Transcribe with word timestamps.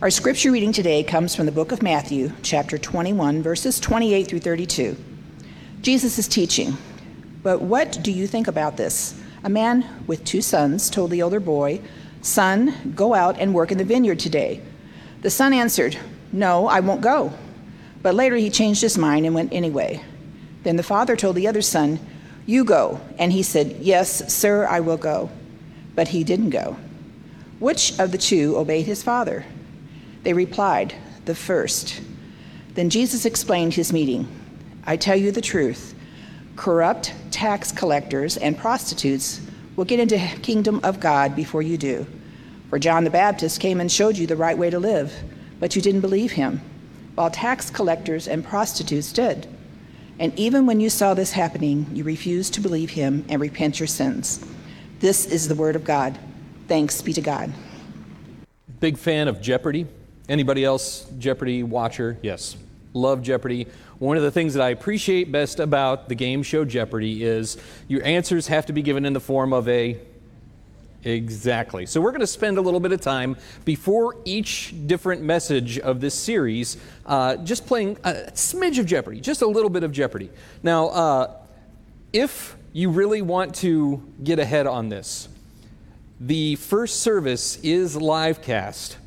Our 0.00 0.10
scripture 0.10 0.52
reading 0.52 0.70
today 0.70 1.02
comes 1.02 1.34
from 1.34 1.46
the 1.46 1.50
book 1.50 1.72
of 1.72 1.82
Matthew, 1.82 2.30
chapter 2.42 2.78
21, 2.78 3.42
verses 3.42 3.80
28 3.80 4.28
through 4.28 4.38
32. 4.38 4.96
Jesus 5.80 6.20
is 6.20 6.28
teaching, 6.28 6.76
But 7.42 7.62
what 7.62 7.98
do 8.00 8.12
you 8.12 8.28
think 8.28 8.46
about 8.46 8.76
this? 8.76 9.20
A 9.42 9.48
man 9.48 10.04
with 10.06 10.24
two 10.24 10.40
sons 10.40 10.88
told 10.88 11.10
the 11.10 11.20
older 11.20 11.40
boy, 11.40 11.80
Son, 12.22 12.92
go 12.94 13.12
out 13.12 13.40
and 13.40 13.52
work 13.52 13.72
in 13.72 13.78
the 13.78 13.82
vineyard 13.82 14.20
today. 14.20 14.60
The 15.22 15.30
son 15.30 15.52
answered, 15.52 15.98
No, 16.30 16.68
I 16.68 16.78
won't 16.78 17.00
go. 17.00 17.32
But 18.00 18.14
later 18.14 18.36
he 18.36 18.50
changed 18.50 18.82
his 18.82 18.96
mind 18.96 19.26
and 19.26 19.34
went 19.34 19.52
anyway. 19.52 20.00
Then 20.62 20.76
the 20.76 20.84
father 20.84 21.16
told 21.16 21.34
the 21.34 21.48
other 21.48 21.62
son, 21.62 21.98
You 22.46 22.62
go. 22.62 23.00
And 23.18 23.32
he 23.32 23.42
said, 23.42 23.78
Yes, 23.80 24.32
sir, 24.32 24.64
I 24.64 24.78
will 24.78 24.96
go. 24.96 25.28
But 25.96 26.06
he 26.06 26.22
didn't 26.22 26.50
go. 26.50 26.76
Which 27.58 27.98
of 27.98 28.12
the 28.12 28.18
two 28.18 28.56
obeyed 28.56 28.86
his 28.86 29.02
father? 29.02 29.44
They 30.22 30.32
replied, 30.32 30.94
The 31.24 31.34
first. 31.34 32.00
Then 32.74 32.90
Jesus 32.90 33.24
explained 33.24 33.74
his 33.74 33.92
meaning. 33.92 34.28
I 34.84 34.96
tell 34.96 35.16
you 35.16 35.32
the 35.32 35.40
truth 35.40 35.94
corrupt 36.56 37.14
tax 37.30 37.70
collectors 37.70 38.36
and 38.36 38.58
prostitutes 38.58 39.40
will 39.76 39.84
get 39.84 40.00
into 40.00 40.16
the 40.16 40.40
kingdom 40.42 40.80
of 40.82 40.98
God 40.98 41.36
before 41.36 41.62
you 41.62 41.78
do. 41.78 42.04
For 42.68 42.78
John 42.78 43.04
the 43.04 43.10
Baptist 43.10 43.60
came 43.60 43.80
and 43.80 43.90
showed 43.90 44.16
you 44.16 44.26
the 44.26 44.36
right 44.36 44.58
way 44.58 44.68
to 44.70 44.78
live, 44.78 45.14
but 45.60 45.76
you 45.76 45.80
didn't 45.80 46.00
believe 46.00 46.32
him, 46.32 46.60
while 47.14 47.30
tax 47.30 47.70
collectors 47.70 48.26
and 48.26 48.44
prostitutes 48.44 49.12
did. 49.12 49.46
And 50.18 50.36
even 50.36 50.66
when 50.66 50.80
you 50.80 50.90
saw 50.90 51.14
this 51.14 51.30
happening, 51.32 51.86
you 51.92 52.02
refused 52.02 52.54
to 52.54 52.60
believe 52.60 52.90
him 52.90 53.24
and 53.28 53.40
repent 53.40 53.78
your 53.78 53.86
sins. 53.86 54.44
This 54.98 55.26
is 55.26 55.46
the 55.46 55.54
word 55.54 55.76
of 55.76 55.84
God. 55.84 56.18
Thanks 56.66 57.00
be 57.00 57.12
to 57.12 57.22
God. 57.22 57.52
Big 58.80 58.98
fan 58.98 59.28
of 59.28 59.40
Jeopardy. 59.40 59.86
Anybody 60.28 60.64
else 60.64 61.06
Jeopardy 61.18 61.62
watcher? 61.62 62.18
Yes. 62.22 62.56
Love 62.92 63.22
Jeopardy. 63.22 63.66
One 63.98 64.16
of 64.16 64.22
the 64.22 64.30
things 64.30 64.54
that 64.54 64.62
I 64.62 64.70
appreciate 64.70 65.32
best 65.32 65.60
about 65.60 66.08
the 66.08 66.14
game 66.14 66.42
show 66.42 66.64
Jeopardy 66.64 67.24
is 67.24 67.56
your 67.88 68.04
answers 68.04 68.46
have 68.48 68.66
to 68.66 68.72
be 68.72 68.82
given 68.82 69.04
in 69.04 69.12
the 69.12 69.20
form 69.20 69.52
of 69.52 69.68
a 69.68 69.98
Exactly. 71.04 71.86
So 71.86 72.00
we're 72.00 72.10
going 72.10 72.20
to 72.20 72.26
spend 72.26 72.58
a 72.58 72.60
little 72.60 72.80
bit 72.80 72.92
of 72.92 73.00
time 73.00 73.36
before 73.64 74.16
each 74.24 74.74
different 74.86 75.22
message 75.22 75.78
of 75.78 76.00
this 76.00 76.14
series 76.14 76.76
uh, 77.06 77.36
just 77.36 77.66
playing 77.66 77.98
a 78.04 78.14
smidge 78.34 78.78
of 78.78 78.86
Jeopardy, 78.86 79.20
just 79.20 79.42
a 79.42 79.46
little 79.46 79.70
bit 79.70 79.84
of 79.84 79.92
Jeopardy. 79.92 80.30
Now, 80.62 80.88
uh, 80.88 81.36
if 82.12 82.56
you 82.72 82.90
really 82.90 83.22
want 83.22 83.54
to 83.56 84.02
get 84.22 84.38
ahead 84.38 84.66
on 84.66 84.88
this, 84.88 85.28
the 86.20 86.56
first 86.56 87.00
service 87.00 87.58
is 87.62 87.96
live 87.96 88.42
cast. 88.42 88.98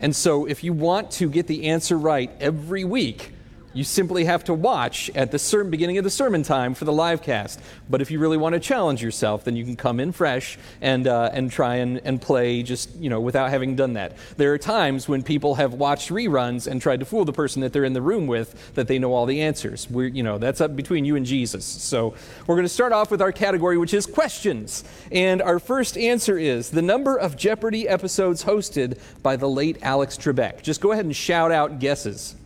And 0.00 0.14
so, 0.14 0.46
if 0.46 0.62
you 0.62 0.72
want 0.72 1.10
to 1.12 1.30
get 1.30 1.46
the 1.46 1.64
answer 1.64 1.96
right 1.96 2.30
every 2.40 2.84
week, 2.84 3.32
you 3.76 3.84
simply 3.84 4.24
have 4.24 4.42
to 4.44 4.54
watch 4.54 5.10
at 5.14 5.30
the 5.30 5.38
ser- 5.38 5.64
beginning 5.64 5.98
of 5.98 6.04
the 6.04 6.10
sermon 6.10 6.42
time 6.42 6.74
for 6.74 6.86
the 6.86 6.92
live 6.92 7.20
cast. 7.20 7.60
But 7.90 8.00
if 8.00 8.10
you 8.10 8.18
really 8.18 8.38
want 8.38 8.54
to 8.54 8.60
challenge 8.60 9.02
yourself, 9.02 9.44
then 9.44 9.54
you 9.54 9.64
can 9.64 9.76
come 9.76 10.00
in 10.00 10.12
fresh 10.12 10.58
and, 10.80 11.06
uh, 11.06 11.30
and 11.32 11.50
try 11.50 11.76
and, 11.76 12.00
and 12.04 12.20
play 12.20 12.62
just, 12.62 12.94
you 12.96 13.10
know, 13.10 13.20
without 13.20 13.50
having 13.50 13.76
done 13.76 13.92
that. 13.92 14.16
There 14.38 14.54
are 14.54 14.58
times 14.58 15.08
when 15.08 15.22
people 15.22 15.56
have 15.56 15.74
watched 15.74 16.08
reruns 16.08 16.66
and 16.66 16.80
tried 16.80 17.00
to 17.00 17.06
fool 17.06 17.26
the 17.26 17.34
person 17.34 17.60
that 17.60 17.74
they're 17.74 17.84
in 17.84 17.92
the 17.92 18.00
room 18.00 18.26
with 18.26 18.74
that 18.74 18.88
they 18.88 18.98
know 18.98 19.12
all 19.12 19.26
the 19.26 19.42
answers. 19.42 19.90
We're, 19.90 20.08
you 20.08 20.22
know, 20.22 20.38
that's 20.38 20.62
up 20.62 20.74
between 20.74 21.04
you 21.04 21.16
and 21.16 21.26
Jesus. 21.26 21.66
So 21.66 22.14
we're 22.46 22.56
going 22.56 22.64
to 22.64 22.70
start 22.70 22.92
off 22.92 23.10
with 23.10 23.20
our 23.20 23.32
category, 23.32 23.76
which 23.76 23.92
is 23.92 24.06
questions. 24.06 24.84
And 25.12 25.42
our 25.42 25.58
first 25.58 25.98
answer 25.98 26.38
is 26.38 26.70
the 26.70 26.82
number 26.82 27.18
of 27.18 27.36
Jeopardy 27.36 27.86
episodes 27.86 28.44
hosted 28.44 28.98
by 29.22 29.36
the 29.36 29.48
late 29.48 29.78
Alex 29.82 30.16
Trebek. 30.16 30.62
Just 30.62 30.80
go 30.80 30.92
ahead 30.92 31.04
and 31.04 31.14
shout 31.14 31.52
out 31.52 31.78
guesses. 31.78 32.36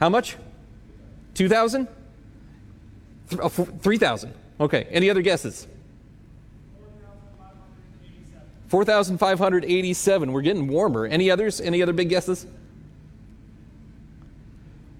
How 0.00 0.08
much? 0.08 0.36
2,000? 1.34 1.86
3,000. 3.28 4.34
Okay. 4.60 4.86
Any 4.90 5.10
other 5.10 5.22
guesses? 5.22 5.66
4,587. 8.68 10.32
We're 10.32 10.42
getting 10.42 10.68
warmer. 10.68 11.06
Any 11.06 11.30
others? 11.30 11.60
Any 11.60 11.82
other 11.82 11.92
big 11.92 12.08
guesses? 12.08 12.46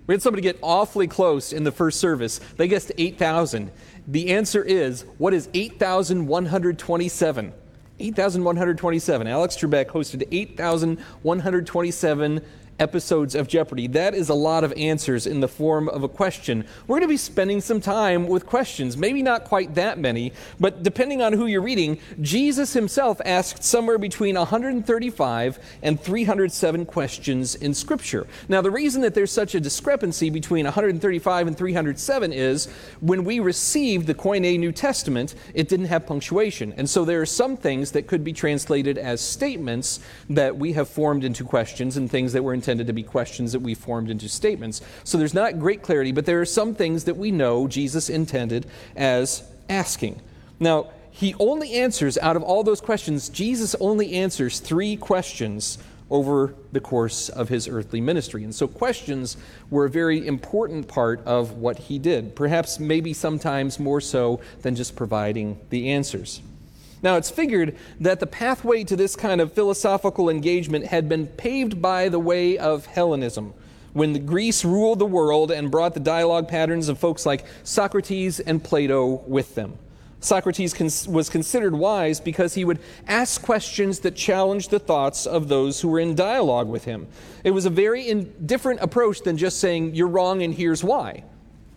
We 0.06 0.14
had 0.14 0.22
somebody 0.22 0.42
get 0.42 0.58
awfully 0.62 1.06
close 1.06 1.52
in 1.52 1.64
the 1.64 1.72
first 1.72 2.00
service. 2.00 2.40
They 2.56 2.66
guessed 2.66 2.92
8,000. 2.96 3.70
The 4.06 4.30
answer 4.30 4.64
is 4.64 5.04
what 5.18 5.34
is 5.34 5.50
8,127? 5.52 7.52
8,127. 8.00 9.26
Alex 9.26 9.56
Trebek 9.56 9.88
hosted 9.88 10.26
8,127 10.30 12.40
episodes 12.78 13.34
of 13.34 13.48
Jeopardy. 13.48 13.86
That 13.88 14.14
is 14.14 14.28
a 14.28 14.34
lot 14.34 14.64
of 14.64 14.72
answers 14.76 15.26
in 15.26 15.40
the 15.40 15.48
form 15.48 15.88
of 15.88 16.02
a 16.04 16.08
question. 16.08 16.64
We're 16.86 16.98
going 16.98 17.08
to 17.08 17.08
be 17.08 17.16
spending 17.16 17.60
some 17.60 17.80
time 17.80 18.28
with 18.28 18.46
questions, 18.46 18.96
maybe 18.96 19.22
not 19.22 19.44
quite 19.44 19.74
that 19.74 19.98
many, 19.98 20.32
but 20.60 20.82
depending 20.82 21.20
on 21.22 21.32
who 21.32 21.46
you're 21.46 21.62
reading, 21.62 21.98
Jesus 22.20 22.72
himself 22.72 23.20
asked 23.24 23.64
somewhere 23.64 23.98
between 23.98 24.36
135 24.36 25.58
and 25.82 26.00
307 26.00 26.86
questions 26.86 27.54
in 27.56 27.74
Scripture. 27.74 28.26
Now, 28.48 28.60
the 28.60 28.70
reason 28.70 29.02
that 29.02 29.14
there's 29.14 29.32
such 29.32 29.54
a 29.54 29.60
discrepancy 29.60 30.30
between 30.30 30.64
135 30.64 31.46
and 31.46 31.56
307 31.56 32.32
is 32.32 32.66
when 33.00 33.24
we 33.24 33.40
received 33.40 34.06
the 34.06 34.14
Koine 34.14 34.58
New 34.58 34.72
Testament, 34.72 35.34
it 35.54 35.68
didn't 35.68 35.86
have 35.86 36.06
punctuation. 36.06 36.72
And 36.76 36.88
so 36.88 37.04
there 37.04 37.20
are 37.20 37.26
some 37.26 37.56
things 37.56 37.92
that 37.92 38.06
could 38.06 38.22
be 38.22 38.32
translated 38.32 38.98
as 38.98 39.20
statements 39.20 40.00
that 40.30 40.56
we 40.56 40.72
have 40.74 40.88
formed 40.88 41.24
into 41.24 41.44
questions 41.44 41.96
and 41.96 42.10
things 42.10 42.32
that 42.32 42.42
were 42.42 42.54
intended 42.54 42.67
intended 42.68 42.86
to 42.86 42.92
be 42.92 43.02
questions 43.02 43.52
that 43.52 43.60
we 43.60 43.72
formed 43.72 44.10
into 44.10 44.28
statements. 44.28 44.82
So 45.02 45.16
there's 45.16 45.32
not 45.32 45.58
great 45.58 45.82
clarity, 45.82 46.12
but 46.12 46.26
there 46.26 46.38
are 46.42 46.44
some 46.44 46.74
things 46.74 47.04
that 47.04 47.16
we 47.16 47.30
know 47.30 47.66
Jesus 47.66 48.10
intended 48.10 48.66
as 48.94 49.42
asking. 49.70 50.20
Now, 50.60 50.90
he 51.10 51.34
only 51.40 51.72
answers, 51.72 52.18
out 52.18 52.36
of 52.36 52.42
all 52.42 52.62
those 52.62 52.82
questions, 52.82 53.30
Jesus 53.30 53.74
only 53.80 54.12
answers 54.12 54.60
three 54.60 54.96
questions 54.96 55.78
over 56.10 56.54
the 56.72 56.80
course 56.80 57.30
of 57.30 57.48
his 57.48 57.68
earthly 57.68 58.02
ministry. 58.02 58.44
And 58.44 58.54
so 58.54 58.68
questions 58.68 59.38
were 59.70 59.86
a 59.86 59.90
very 59.90 60.26
important 60.26 60.88
part 60.88 61.24
of 61.24 61.52
what 61.52 61.78
he 61.78 61.98
did, 61.98 62.36
perhaps 62.36 62.78
maybe 62.78 63.14
sometimes 63.14 63.80
more 63.80 64.02
so 64.02 64.40
than 64.60 64.74
just 64.74 64.94
providing 64.94 65.58
the 65.70 65.88
answers. 65.90 66.42
Now, 67.02 67.16
it's 67.16 67.30
figured 67.30 67.76
that 68.00 68.20
the 68.20 68.26
pathway 68.26 68.84
to 68.84 68.96
this 68.96 69.14
kind 69.14 69.40
of 69.40 69.52
philosophical 69.52 70.28
engagement 70.28 70.86
had 70.86 71.08
been 71.08 71.26
paved 71.26 71.80
by 71.80 72.08
the 72.08 72.18
way 72.18 72.58
of 72.58 72.86
Hellenism, 72.86 73.54
when 73.92 74.26
Greece 74.26 74.64
ruled 74.64 74.98
the 74.98 75.06
world 75.06 75.50
and 75.50 75.70
brought 75.70 75.94
the 75.94 76.00
dialogue 76.00 76.48
patterns 76.48 76.88
of 76.88 76.98
folks 76.98 77.24
like 77.24 77.44
Socrates 77.62 78.40
and 78.40 78.62
Plato 78.62 79.22
with 79.26 79.54
them. 79.54 79.78
Socrates 80.20 81.06
was 81.06 81.30
considered 81.30 81.74
wise 81.74 82.18
because 82.18 82.54
he 82.54 82.64
would 82.64 82.80
ask 83.06 83.40
questions 83.40 84.00
that 84.00 84.16
challenged 84.16 84.70
the 84.70 84.80
thoughts 84.80 85.26
of 85.26 85.46
those 85.48 85.80
who 85.80 85.88
were 85.88 86.00
in 86.00 86.16
dialogue 86.16 86.68
with 86.68 86.84
him. 86.84 87.06
It 87.44 87.52
was 87.52 87.66
a 87.66 87.70
very 87.70 88.08
in- 88.08 88.34
different 88.44 88.80
approach 88.80 89.20
than 89.22 89.36
just 89.36 89.60
saying, 89.60 89.94
You're 89.94 90.08
wrong 90.08 90.42
and 90.42 90.52
here's 90.52 90.82
why. 90.82 91.22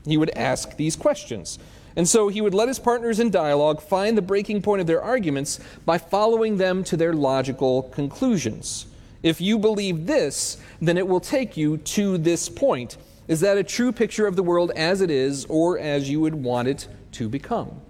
He 0.06 0.18
would 0.18 0.32
ask 0.32 0.76
these 0.76 0.96
questions. 0.96 1.60
And 1.96 2.08
so 2.08 2.30
he 2.30 2.42
would 2.42 2.54
let 2.54 2.68
his 2.68 2.80
partners 2.80 3.20
in 3.20 3.32
dialogue 3.32 3.82
find 3.82 4.18
the 4.18 4.22
breaking 4.22 4.62
point 4.62 4.82
of 4.82 4.88
their 4.88 5.02
arguments 5.02 5.60
by 5.86 5.98
following 5.98 6.58
them 6.58 6.84
to 6.86 6.98
their 6.98 7.14
logical 7.14 7.84
conclusions. 7.84 8.86
If 9.24 9.40
you 9.40 9.60
believe 9.60 10.08
this, 10.08 10.58
then 10.82 10.98
it 10.98 11.08
will 11.08 11.20
take 11.20 11.58
you 11.58 11.78
to 11.78 12.18
this 12.18 12.50
point. 12.50 12.98
Is 13.28 13.42
that 13.42 13.58
a 13.58 13.64
true 13.64 13.92
picture 13.92 14.26
of 14.26 14.36
the 14.36 14.44
world 14.44 14.72
as 14.76 15.02
it 15.02 15.12
is 15.12 15.46
or 15.46 15.78
as 15.78 16.10
you 16.10 16.20
would 16.22 16.36
want 16.36 16.68
it 16.68 16.88
to 17.14 17.30
become? 17.30 17.82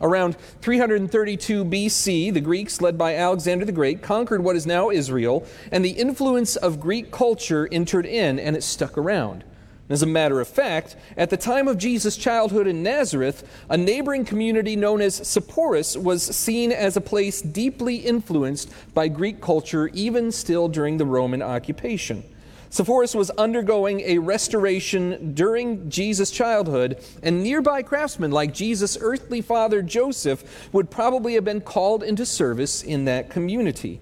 Around 0.00 0.36
332 0.60 1.64
BC, 1.64 2.34
the 2.34 2.40
Greeks, 2.40 2.82
led 2.82 2.98
by 2.98 3.14
Alexander 3.14 3.64
the 3.64 3.72
Great, 3.72 4.02
conquered 4.02 4.44
what 4.44 4.56
is 4.56 4.66
now 4.66 4.90
Israel, 4.90 5.46
and 5.72 5.82
the 5.82 5.90
influence 5.90 6.56
of 6.56 6.80
Greek 6.80 7.10
culture 7.10 7.68
entered 7.72 8.04
in 8.04 8.38
and 8.38 8.56
it 8.56 8.62
stuck 8.62 8.98
around. 8.98 9.44
As 9.88 10.02
a 10.02 10.06
matter 10.06 10.40
of 10.40 10.48
fact, 10.48 10.96
at 11.16 11.30
the 11.30 11.36
time 11.36 11.68
of 11.68 11.78
Jesus' 11.78 12.16
childhood 12.16 12.66
in 12.66 12.82
Nazareth, 12.82 13.48
a 13.70 13.76
neighboring 13.76 14.24
community 14.24 14.74
known 14.74 15.00
as 15.00 15.26
Sepphoris 15.26 15.96
was 15.96 16.24
seen 16.24 16.72
as 16.72 16.96
a 16.96 17.00
place 17.00 17.40
deeply 17.40 17.96
influenced 17.96 18.68
by 18.94 19.06
Greek 19.06 19.40
culture, 19.40 19.86
even 19.88 20.32
still 20.32 20.66
during 20.66 20.96
the 20.96 21.06
Roman 21.06 21.40
occupation. 21.40 22.24
Sepphoris 22.68 23.14
was 23.14 23.30
undergoing 23.30 24.00
a 24.00 24.18
restoration 24.18 25.32
during 25.34 25.88
Jesus' 25.88 26.32
childhood, 26.32 26.98
and 27.22 27.44
nearby 27.44 27.82
craftsmen 27.82 28.32
like 28.32 28.52
Jesus' 28.52 28.98
earthly 29.00 29.40
father 29.40 29.82
Joseph 29.82 30.68
would 30.72 30.90
probably 30.90 31.34
have 31.34 31.44
been 31.44 31.60
called 31.60 32.02
into 32.02 32.26
service 32.26 32.82
in 32.82 33.04
that 33.04 33.30
community, 33.30 34.00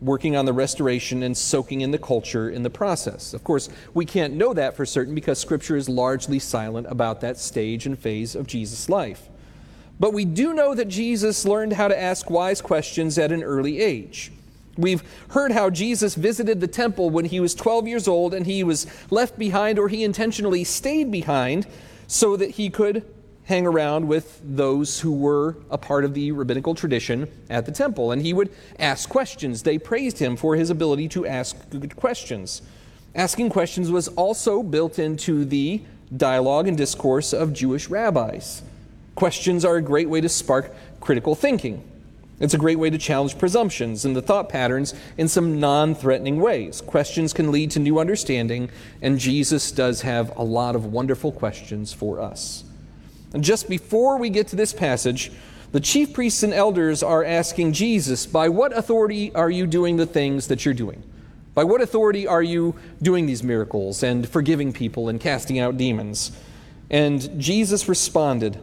working 0.00 0.36
on 0.36 0.44
the 0.44 0.52
restoration 0.52 1.22
and 1.22 1.36
soaking 1.36 1.80
in 1.80 1.90
the 1.90 1.98
culture 1.98 2.50
in 2.50 2.62
the 2.62 2.70
process. 2.70 3.32
Of 3.32 3.42
course, 3.44 3.68
we 3.94 4.04
can't 4.04 4.34
know 4.34 4.52
that 4.52 4.76
for 4.76 4.84
certain 4.84 5.14
because 5.14 5.38
Scripture 5.38 5.76
is 5.76 5.88
largely 5.88 6.38
silent 6.38 6.86
about 6.90 7.20
that 7.22 7.38
stage 7.38 7.86
and 7.86 7.98
phase 7.98 8.34
of 8.34 8.46
Jesus' 8.46 8.88
life. 8.88 9.28
But 9.98 10.12
we 10.12 10.26
do 10.26 10.52
know 10.52 10.74
that 10.74 10.88
Jesus 10.88 11.46
learned 11.46 11.72
how 11.72 11.88
to 11.88 11.98
ask 11.98 12.28
wise 12.28 12.60
questions 12.60 13.16
at 13.18 13.32
an 13.32 13.42
early 13.42 13.80
age. 13.80 14.32
We've 14.76 15.02
heard 15.30 15.52
how 15.52 15.70
Jesus 15.70 16.14
visited 16.14 16.60
the 16.60 16.66
temple 16.66 17.08
when 17.08 17.24
he 17.24 17.40
was 17.40 17.54
12 17.54 17.88
years 17.88 18.06
old 18.06 18.34
and 18.34 18.44
he 18.44 18.62
was 18.62 18.86
left 19.10 19.38
behind 19.38 19.78
or 19.78 19.88
he 19.88 20.04
intentionally 20.04 20.64
stayed 20.64 21.10
behind 21.10 21.66
so 22.06 22.36
that 22.36 22.50
he 22.50 22.68
could 22.68 23.02
hang 23.46 23.64
around 23.66 24.08
with 24.08 24.40
those 24.44 25.00
who 25.00 25.12
were 25.12 25.56
a 25.70 25.78
part 25.78 26.04
of 26.04 26.14
the 26.14 26.32
rabbinical 26.32 26.74
tradition 26.74 27.28
at 27.48 27.64
the 27.64 27.72
temple. 27.72 28.10
And 28.10 28.22
he 28.22 28.32
would 28.32 28.50
ask 28.78 29.08
questions. 29.08 29.62
They 29.62 29.78
praised 29.78 30.18
him 30.18 30.36
for 30.36 30.56
his 30.56 30.68
ability 30.68 31.08
to 31.10 31.26
ask 31.26 31.56
good 31.70 31.94
questions. 31.94 32.60
Asking 33.14 33.48
questions 33.48 33.90
was 33.90 34.08
also 34.08 34.62
built 34.62 34.98
into 34.98 35.44
the 35.44 35.80
dialogue 36.14 36.66
and 36.66 36.76
discourse 36.76 37.32
of 37.32 37.52
Jewish 37.52 37.88
rabbis. 37.88 38.62
Questions 39.14 39.64
are 39.64 39.76
a 39.76 39.82
great 39.82 40.08
way 40.08 40.20
to 40.20 40.28
spark 40.28 40.74
critical 41.00 41.34
thinking. 41.36 41.82
It's 42.38 42.52
a 42.52 42.58
great 42.58 42.78
way 42.78 42.90
to 42.90 42.98
challenge 42.98 43.38
presumptions 43.38 44.04
and 44.04 44.14
the 44.14 44.20
thought 44.20 44.48
patterns 44.48 44.92
in 45.16 45.28
some 45.28 45.58
non 45.58 45.94
threatening 45.94 46.40
ways. 46.40 46.82
Questions 46.82 47.32
can 47.32 47.50
lead 47.50 47.70
to 47.70 47.78
new 47.78 47.98
understanding, 47.98 48.68
and 49.00 49.18
Jesus 49.18 49.70
does 49.70 50.02
have 50.02 50.36
a 50.36 50.42
lot 50.42 50.76
of 50.76 50.84
wonderful 50.86 51.32
questions 51.32 51.94
for 51.94 52.20
us. 52.20 52.64
And 53.32 53.42
just 53.44 53.68
before 53.68 54.18
we 54.18 54.30
get 54.30 54.48
to 54.48 54.56
this 54.56 54.72
passage, 54.72 55.30
the 55.72 55.80
chief 55.80 56.12
priests 56.12 56.42
and 56.42 56.54
elders 56.54 57.02
are 57.02 57.24
asking 57.24 57.72
Jesus, 57.72 58.26
By 58.26 58.48
what 58.48 58.76
authority 58.76 59.34
are 59.34 59.50
you 59.50 59.66
doing 59.66 59.96
the 59.96 60.06
things 60.06 60.48
that 60.48 60.64
you're 60.64 60.74
doing? 60.74 61.02
By 61.54 61.64
what 61.64 61.80
authority 61.80 62.26
are 62.26 62.42
you 62.42 62.74
doing 63.00 63.26
these 63.26 63.42
miracles 63.42 64.02
and 64.02 64.28
forgiving 64.28 64.72
people 64.72 65.08
and 65.08 65.20
casting 65.20 65.58
out 65.58 65.76
demons? 65.76 66.32
And 66.90 67.40
Jesus 67.40 67.88
responded, 67.88 68.60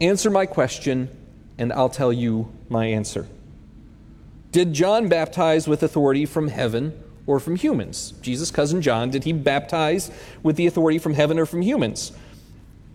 Answer 0.00 0.30
my 0.30 0.46
question 0.46 1.08
and 1.58 1.72
I'll 1.72 1.88
tell 1.88 2.12
you 2.12 2.52
my 2.68 2.86
answer. 2.86 3.26
Did 4.52 4.72
John 4.72 5.08
baptize 5.08 5.66
with 5.66 5.82
authority 5.82 6.26
from 6.26 6.48
heaven 6.48 6.98
or 7.26 7.40
from 7.40 7.56
humans? 7.56 8.12
Jesus' 8.22 8.50
cousin 8.50 8.82
John, 8.82 9.10
did 9.10 9.24
he 9.24 9.32
baptize 9.32 10.10
with 10.42 10.56
the 10.56 10.66
authority 10.66 10.98
from 10.98 11.14
heaven 11.14 11.38
or 11.38 11.46
from 11.46 11.62
humans? 11.62 12.12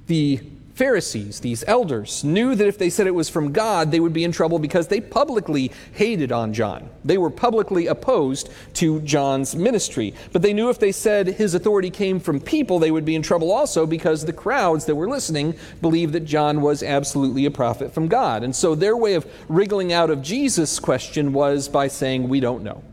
The 0.07 0.41
Pharisees, 0.79 1.41
these 1.41 1.65
elders, 1.67 2.23
knew 2.23 2.55
that 2.55 2.65
if 2.65 2.77
they 2.77 2.89
said 2.89 3.05
it 3.05 3.13
was 3.13 3.27
from 3.27 3.51
God, 3.51 3.91
they 3.91 3.99
would 3.99 4.13
be 4.13 4.23
in 4.23 4.31
trouble 4.31 4.59
because 4.59 4.87
they 4.87 5.01
publicly 5.01 5.73
hated 5.91 6.31
on 6.31 6.53
John. 6.53 6.89
They 7.03 7.17
were 7.17 7.29
publicly 7.29 7.87
opposed 7.87 8.49
to 8.75 9.01
John's 9.01 9.57
ministry. 9.57 10.13
But 10.31 10.41
they 10.41 10.53
knew 10.53 10.69
if 10.69 10.79
they 10.79 10.93
said 10.93 11.27
his 11.27 11.53
authority 11.53 11.89
came 11.89 12.17
from 12.21 12.39
people, 12.39 12.79
they 12.79 12.91
would 12.91 13.03
be 13.03 13.15
in 13.15 13.21
trouble 13.21 13.51
also 13.51 13.85
because 13.85 14.23
the 14.23 14.31
crowds 14.31 14.85
that 14.85 14.95
were 14.95 15.09
listening 15.09 15.53
believed 15.81 16.13
that 16.13 16.23
John 16.23 16.61
was 16.61 16.81
absolutely 16.81 17.43
a 17.43 17.51
prophet 17.51 17.93
from 17.93 18.07
God. 18.07 18.41
And 18.41 18.55
so 18.55 18.73
their 18.73 18.95
way 18.95 19.15
of 19.15 19.27
wriggling 19.49 19.91
out 19.91 20.09
of 20.09 20.21
Jesus' 20.21 20.79
question 20.79 21.33
was 21.33 21.67
by 21.67 21.89
saying, 21.89 22.29
We 22.29 22.39
don't 22.39 22.63
know. 22.63 22.85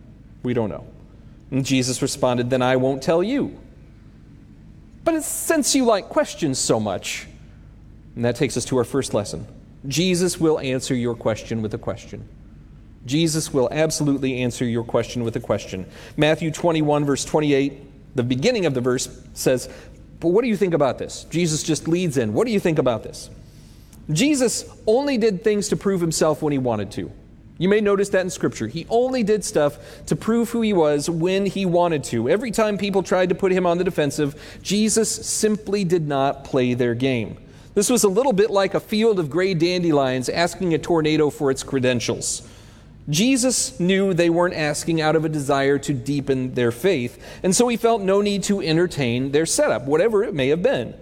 We 0.43 0.55
don't 0.55 0.71
know. 0.71 0.89
And 1.53 1.65
Jesus 1.65 2.03
responded, 2.03 2.51
Then 2.51 2.63
I 2.63 2.75
won't 2.75 3.01
tell 3.01 3.23
you. 3.23 3.57
But 5.05 5.23
since 5.23 5.77
you 5.77 5.85
like 5.85 6.09
questions 6.09 6.59
so 6.59 6.81
much, 6.81 7.29
and 8.17 8.25
that 8.25 8.35
takes 8.35 8.57
us 8.57 8.65
to 8.65 8.79
our 8.79 8.85
first 8.85 9.15
lesson. 9.15 9.47
Jesus 9.87 10.41
will 10.41 10.59
answer 10.59 10.95
your 10.95 11.15
question 11.15 11.63
with 11.63 11.73
a 11.75 11.79
question. 11.79 12.29
Jesus 13.05 13.53
will 13.53 13.69
absolutely 13.71 14.43
answer 14.43 14.65
your 14.65 14.83
question 14.83 15.23
with 15.23 15.37
a 15.37 15.41
question. 15.41 15.87
Matthew 16.17 16.51
21, 16.51 17.05
verse 17.05 17.25
28, 17.25 18.17
the 18.17 18.25
beginning 18.25 18.67
of 18.67 18.75
the 18.75 18.81
verse 18.81 19.09
says, 19.35 19.69
But 20.19 20.31
what 20.31 20.43
do 20.43 20.49
you 20.49 20.57
think 20.57 20.75
about 20.75 20.99
this? 20.99 21.25
Jesus 21.25 21.63
just 21.63 21.87
leads 21.87 22.17
in. 22.17 22.33
What 22.33 22.47
do 22.47 22.53
you 22.53 22.59
think 22.59 22.81
about 22.81 23.05
this? 23.05 23.31
Jesus 24.11 24.65
only 24.87 25.19
did 25.19 25.45
things 25.45 25.69
to 25.69 25.77
prove 25.77 26.01
himself 26.01 26.43
when 26.43 26.53
he 26.53 26.59
wanted 26.59 26.91
to. 26.93 27.13
You 27.59 27.69
may 27.69 27.81
notice 27.81 28.11
that 28.11 28.21
in 28.21 28.31
Scripture. 28.31 28.67
He 28.67 28.87
only 28.91 29.23
did 29.23 29.45
stuff 29.45 29.79
to 30.07 30.17
prove 30.17 30.51
who 30.51 30.61
he 30.61 30.73
was 30.73 31.09
when 31.09 31.47
he 31.47 31.65
wanted 31.65 32.05
to. 32.05 32.29
Every 32.29 32.51
time 32.51 32.77
people 32.77 33.03
tried 33.03 33.31
to 33.31 33.35
put 33.35 33.53
him 33.53 33.67
on 33.67 33.79
the 33.79 33.85
defensive, 33.85 34.59
Jesus 34.63 35.11
simply 35.11 35.85
did 35.85 36.07
not 36.07 36.45
play 36.45 36.75
their 36.75 36.95
game. 36.95 37.39
This 37.77 37.91
was 37.91 38.05
a 38.05 38.09
little 38.09 38.33
bit 38.33 38.51
like 38.51 38.73
a 38.73 38.81
field 38.81 39.19
of 39.19 39.29
gray 39.29 39.53
dandelions 39.53 40.31
asking 40.31 40.73
a 40.73 40.79
tornado 40.79 41.29
for 41.29 41.51
its 41.51 41.63
credentials. 41.63 42.41
Jesus 43.11 43.79
knew 43.79 44.15
they 44.15 44.31
weren't 44.31 44.55
asking 44.55 45.03
out 45.03 45.15
of 45.15 45.27
a 45.27 45.29
desire 45.29 45.79
to 45.81 45.93
deepen 45.93 46.55
their 46.55 46.73
faith, 46.73 47.23
and 47.43 47.55
so 47.55 47.69
he 47.69 47.77
felt 47.77 48.01
no 48.01 48.23
need 48.23 48.43
to 48.45 48.63
entertain 48.63 49.31
their 49.31 49.45
setup, 49.45 49.85
whatever 49.85 50.25
it 50.25 50.33
may 50.33 50.49
have 50.49 50.63
been. 50.63 50.95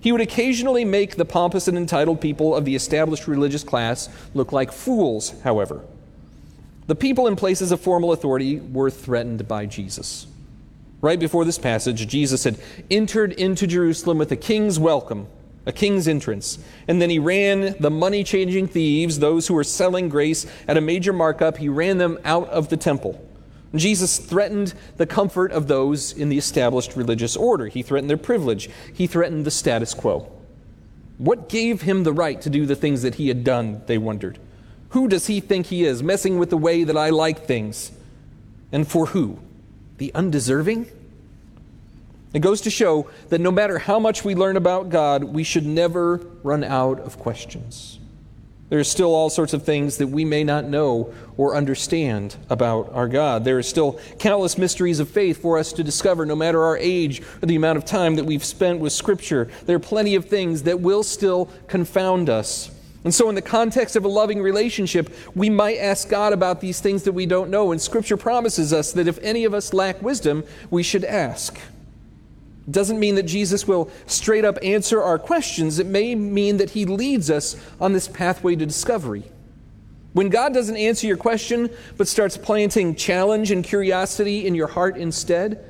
He 0.00 0.10
would 0.10 0.22
occasionally 0.22 0.86
make 0.86 1.16
the 1.16 1.26
pompous 1.26 1.68
and 1.68 1.76
entitled 1.76 2.22
people 2.22 2.56
of 2.56 2.64
the 2.64 2.76
established 2.76 3.28
religious 3.28 3.62
class 3.62 4.08
look 4.32 4.52
like 4.52 4.72
fools, 4.72 5.38
however. 5.44 5.82
The 6.86 6.94
people 6.94 7.26
in 7.26 7.36
places 7.36 7.72
of 7.72 7.82
formal 7.82 8.10
authority 8.10 8.56
were 8.58 8.90
threatened 8.90 9.46
by 9.46 9.66
Jesus. 9.66 10.26
Right 11.02 11.20
before 11.20 11.44
this 11.44 11.58
passage, 11.58 12.08
Jesus 12.08 12.44
had 12.44 12.58
entered 12.90 13.32
into 13.32 13.66
Jerusalem 13.66 14.16
with 14.16 14.32
a 14.32 14.36
king's 14.36 14.78
welcome 14.78 15.26
a 15.66 15.72
king's 15.72 16.08
entrance. 16.08 16.58
And 16.88 17.00
then 17.00 17.10
he 17.10 17.18
ran 17.18 17.76
the 17.78 17.90
money 17.90 18.24
changing 18.24 18.68
thieves, 18.68 19.18
those 19.18 19.46
who 19.46 19.54
were 19.54 19.64
selling 19.64 20.08
grace 20.08 20.46
at 20.66 20.76
a 20.76 20.80
major 20.80 21.12
markup, 21.12 21.58
he 21.58 21.68
ran 21.68 21.98
them 21.98 22.18
out 22.24 22.48
of 22.48 22.68
the 22.68 22.76
temple. 22.76 23.24
Jesus 23.74 24.18
threatened 24.18 24.74
the 24.96 25.06
comfort 25.06 25.52
of 25.52 25.66
those 25.66 26.12
in 26.12 26.28
the 26.28 26.36
established 26.36 26.94
religious 26.94 27.36
order. 27.36 27.68
He 27.68 27.82
threatened 27.82 28.10
their 28.10 28.18
privilege. 28.18 28.68
He 28.92 29.06
threatened 29.06 29.46
the 29.46 29.50
status 29.50 29.94
quo. 29.94 30.30
What 31.16 31.48
gave 31.48 31.82
him 31.82 32.02
the 32.02 32.12
right 32.12 32.40
to 32.42 32.50
do 32.50 32.66
the 32.66 32.76
things 32.76 33.02
that 33.02 33.14
he 33.14 33.28
had 33.28 33.44
done, 33.44 33.82
they 33.86 33.98
wondered. 33.98 34.38
Who 34.90 35.08
does 35.08 35.26
he 35.26 35.40
think 35.40 35.66
he 35.66 35.84
is, 35.84 36.02
messing 36.02 36.38
with 36.38 36.50
the 36.50 36.58
way 36.58 36.84
that 36.84 36.96
I 36.96 37.10
like 37.10 37.46
things? 37.46 37.92
And 38.72 38.86
for 38.86 39.06
who? 39.06 39.38
The 39.96 40.12
undeserving? 40.14 40.90
It 42.34 42.40
goes 42.40 42.62
to 42.62 42.70
show 42.70 43.10
that 43.28 43.40
no 43.40 43.50
matter 43.50 43.78
how 43.78 43.98
much 43.98 44.24
we 44.24 44.34
learn 44.34 44.56
about 44.56 44.88
God, 44.88 45.24
we 45.24 45.44
should 45.44 45.66
never 45.66 46.16
run 46.42 46.64
out 46.64 47.00
of 47.00 47.18
questions. 47.18 47.98
There 48.72 48.80
are 48.80 48.84
still 48.84 49.14
all 49.14 49.28
sorts 49.28 49.52
of 49.52 49.64
things 49.64 49.98
that 49.98 50.06
we 50.06 50.24
may 50.24 50.44
not 50.44 50.64
know 50.64 51.12
or 51.36 51.54
understand 51.54 52.36
about 52.48 52.90
our 52.94 53.06
God. 53.06 53.44
There 53.44 53.58
are 53.58 53.62
still 53.62 54.00
countless 54.18 54.56
mysteries 54.56 54.98
of 54.98 55.10
faith 55.10 55.42
for 55.42 55.58
us 55.58 55.74
to 55.74 55.84
discover, 55.84 56.24
no 56.24 56.34
matter 56.34 56.62
our 56.62 56.78
age 56.78 57.20
or 57.42 57.46
the 57.46 57.56
amount 57.56 57.76
of 57.76 57.84
time 57.84 58.16
that 58.16 58.24
we've 58.24 58.42
spent 58.42 58.80
with 58.80 58.94
Scripture. 58.94 59.50
There 59.66 59.76
are 59.76 59.78
plenty 59.78 60.14
of 60.14 60.24
things 60.24 60.62
that 60.62 60.80
will 60.80 61.02
still 61.02 61.50
confound 61.68 62.30
us. 62.30 62.70
And 63.04 63.12
so, 63.12 63.28
in 63.28 63.34
the 63.34 63.42
context 63.42 63.94
of 63.94 64.06
a 64.06 64.08
loving 64.08 64.40
relationship, 64.40 65.14
we 65.34 65.50
might 65.50 65.76
ask 65.76 66.08
God 66.08 66.32
about 66.32 66.62
these 66.62 66.80
things 66.80 67.02
that 67.02 67.12
we 67.12 67.26
don't 67.26 67.50
know. 67.50 67.72
And 67.72 67.82
Scripture 67.82 68.16
promises 68.16 68.72
us 68.72 68.92
that 68.92 69.06
if 69.06 69.18
any 69.18 69.44
of 69.44 69.52
us 69.52 69.74
lack 69.74 70.00
wisdom, 70.00 70.44
we 70.70 70.82
should 70.82 71.04
ask 71.04 71.58
doesn't 72.70 73.00
mean 73.00 73.16
that 73.16 73.24
Jesus 73.24 73.66
will 73.66 73.90
straight 74.06 74.44
up 74.44 74.58
answer 74.62 75.02
our 75.02 75.18
questions. 75.18 75.78
It 75.78 75.86
may 75.86 76.14
mean 76.14 76.58
that 76.58 76.70
he 76.70 76.84
leads 76.84 77.30
us 77.30 77.56
on 77.80 77.92
this 77.92 78.08
pathway 78.08 78.54
to 78.56 78.66
discovery. 78.66 79.24
When 80.12 80.28
God 80.28 80.52
doesn't 80.52 80.76
answer 80.76 81.06
your 81.06 81.16
question, 81.16 81.70
but 81.96 82.06
starts 82.06 82.36
planting 82.36 82.94
challenge 82.94 83.50
and 83.50 83.64
curiosity 83.64 84.46
in 84.46 84.54
your 84.54 84.68
heart 84.68 84.96
instead, 84.96 85.64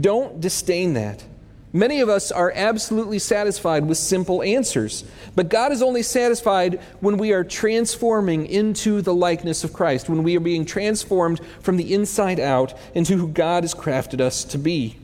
don't 0.00 0.40
disdain 0.40 0.94
that. 0.94 1.24
Many 1.72 2.00
of 2.00 2.08
us 2.08 2.32
are 2.32 2.52
absolutely 2.54 3.18
satisfied 3.18 3.86
with 3.86 3.98
simple 3.98 4.42
answers, 4.42 5.04
but 5.36 5.50
God 5.50 5.70
is 5.70 5.82
only 5.82 6.02
satisfied 6.02 6.80
when 7.00 7.18
we 7.18 7.32
are 7.32 7.44
transforming 7.44 8.46
into 8.46 9.02
the 9.02 9.14
likeness 9.14 9.64
of 9.64 9.74
Christ, 9.74 10.08
when 10.08 10.22
we 10.22 10.34
are 10.36 10.40
being 10.40 10.64
transformed 10.64 11.40
from 11.60 11.76
the 11.76 11.92
inside 11.92 12.40
out 12.40 12.72
into 12.94 13.18
who 13.18 13.28
God 13.28 13.64
has 13.64 13.74
crafted 13.74 14.20
us 14.20 14.44
to 14.44 14.56
be 14.56 14.96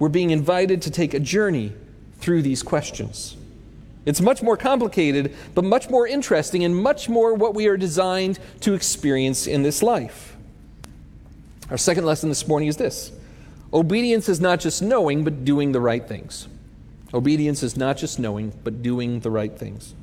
we're 0.00 0.08
being 0.08 0.30
invited 0.30 0.82
to 0.82 0.90
take 0.90 1.14
a 1.14 1.20
journey 1.20 1.72
through 2.18 2.42
these 2.42 2.64
questions. 2.64 3.36
It's 4.06 4.20
much 4.20 4.42
more 4.42 4.56
complicated, 4.56 5.36
but 5.54 5.62
much 5.62 5.90
more 5.90 6.06
interesting, 6.06 6.64
and 6.64 6.74
much 6.74 7.08
more 7.08 7.34
what 7.34 7.54
we 7.54 7.68
are 7.68 7.76
designed 7.76 8.38
to 8.60 8.74
experience 8.74 9.46
in 9.46 9.62
this 9.62 9.82
life. 9.82 10.36
Our 11.70 11.76
second 11.78 12.06
lesson 12.06 12.30
this 12.30 12.48
morning 12.48 12.68
is 12.68 12.78
this 12.78 13.12
Obedience 13.72 14.28
is 14.28 14.40
not 14.40 14.58
just 14.58 14.82
knowing, 14.82 15.22
but 15.22 15.44
doing 15.44 15.72
the 15.72 15.80
right 15.80 16.06
things. 16.08 16.48
Obedience 17.12 17.62
is 17.62 17.76
not 17.76 17.98
just 17.98 18.18
knowing, 18.18 18.52
but 18.64 18.82
doing 18.82 19.20
the 19.20 19.30
right 19.30 19.56
things. 19.56 19.94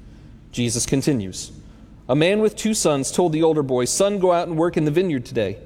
Jesus 0.51 0.85
continues 0.85 1.51
A 2.07 2.15
man 2.15 2.39
with 2.39 2.55
two 2.55 2.75
sons 2.75 3.11
told 3.11 3.33
the 3.33 3.43
older 3.43 3.63
boy, 3.63 3.85
Son, 3.85 4.19
go 4.19 4.31
out 4.31 4.47
and 4.47 4.57
work 4.57 4.77
in 4.77 4.85
the 4.85 4.91
vineyard 4.91 5.25
today. 5.25 5.57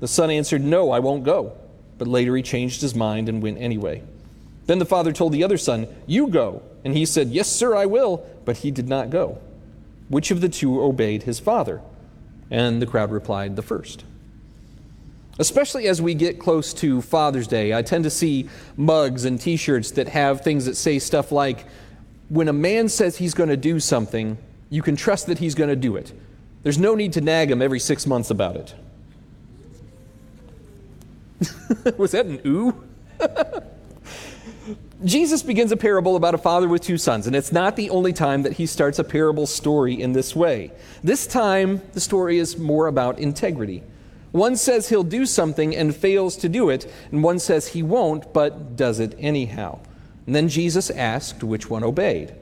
The 0.00 0.08
son 0.08 0.30
answered, 0.30 0.62
No, 0.62 0.90
I 0.90 0.98
won't 0.98 1.24
go. 1.24 1.56
But 1.98 2.08
later 2.08 2.34
he 2.36 2.42
changed 2.42 2.80
his 2.80 2.94
mind 2.94 3.28
and 3.28 3.42
went 3.42 3.58
anyway. 3.58 4.02
Then 4.66 4.78
the 4.78 4.84
father 4.84 5.12
told 5.12 5.32
the 5.32 5.44
other 5.44 5.58
son, 5.58 5.88
You 6.06 6.28
go. 6.28 6.62
And 6.84 6.96
he 6.96 7.06
said, 7.06 7.28
Yes, 7.28 7.48
sir, 7.48 7.74
I 7.74 7.86
will. 7.86 8.24
But 8.44 8.58
he 8.58 8.70
did 8.70 8.88
not 8.88 9.10
go. 9.10 9.38
Which 10.08 10.30
of 10.30 10.40
the 10.40 10.48
two 10.48 10.80
obeyed 10.82 11.24
his 11.24 11.40
father? 11.40 11.80
And 12.50 12.80
the 12.80 12.86
crowd 12.86 13.10
replied, 13.10 13.56
The 13.56 13.62
first. 13.62 14.04
Especially 15.38 15.86
as 15.86 16.02
we 16.02 16.14
get 16.14 16.38
close 16.38 16.74
to 16.74 17.00
Father's 17.00 17.46
Day, 17.46 17.72
I 17.72 17.82
tend 17.82 18.04
to 18.04 18.10
see 18.10 18.48
mugs 18.76 19.24
and 19.24 19.40
t 19.40 19.56
shirts 19.56 19.92
that 19.92 20.08
have 20.08 20.42
things 20.42 20.66
that 20.66 20.76
say 20.76 20.98
stuff 20.98 21.32
like, 21.32 21.64
When 22.28 22.48
a 22.48 22.52
man 22.52 22.88
says 22.88 23.16
he's 23.16 23.34
going 23.34 23.50
to 23.50 23.56
do 23.56 23.80
something, 23.80 24.36
you 24.68 24.82
can 24.82 24.96
trust 24.96 25.26
that 25.28 25.38
he's 25.38 25.54
going 25.54 25.70
to 25.70 25.76
do 25.76 25.96
it. 25.96 26.12
There's 26.62 26.78
no 26.78 26.94
need 26.94 27.14
to 27.14 27.20
nag 27.20 27.50
him 27.50 27.62
every 27.62 27.80
six 27.80 28.06
months 28.06 28.30
about 28.30 28.56
it. 28.56 28.74
Was 31.96 32.12
that 32.12 32.26
an 32.26 32.40
ooh? 32.46 32.84
Jesus 35.04 35.42
begins 35.44 35.70
a 35.70 35.76
parable 35.76 36.16
about 36.16 36.34
a 36.34 36.38
father 36.38 36.68
with 36.68 36.82
two 36.82 36.98
sons, 36.98 37.28
and 37.28 37.36
it's 37.36 37.52
not 37.52 37.76
the 37.76 37.90
only 37.90 38.12
time 38.12 38.42
that 38.42 38.54
he 38.54 38.66
starts 38.66 38.98
a 38.98 39.04
parable 39.04 39.46
story 39.46 40.00
in 40.00 40.12
this 40.12 40.34
way. 40.34 40.72
This 41.04 41.26
time, 41.26 41.80
the 41.92 42.00
story 42.00 42.38
is 42.38 42.58
more 42.58 42.88
about 42.88 43.20
integrity. 43.20 43.84
One 44.32 44.56
says 44.56 44.88
he'll 44.88 45.04
do 45.04 45.24
something 45.24 45.74
and 45.74 45.94
fails 45.94 46.36
to 46.38 46.48
do 46.48 46.68
it, 46.68 46.90
and 47.12 47.22
one 47.22 47.38
says 47.38 47.68
he 47.68 47.82
won't, 47.82 48.32
but 48.32 48.76
does 48.76 48.98
it 48.98 49.14
anyhow. 49.18 49.78
And 50.26 50.34
then 50.34 50.48
Jesus 50.48 50.90
asked 50.90 51.44
which 51.44 51.70
one 51.70 51.84
obeyed. 51.84 52.34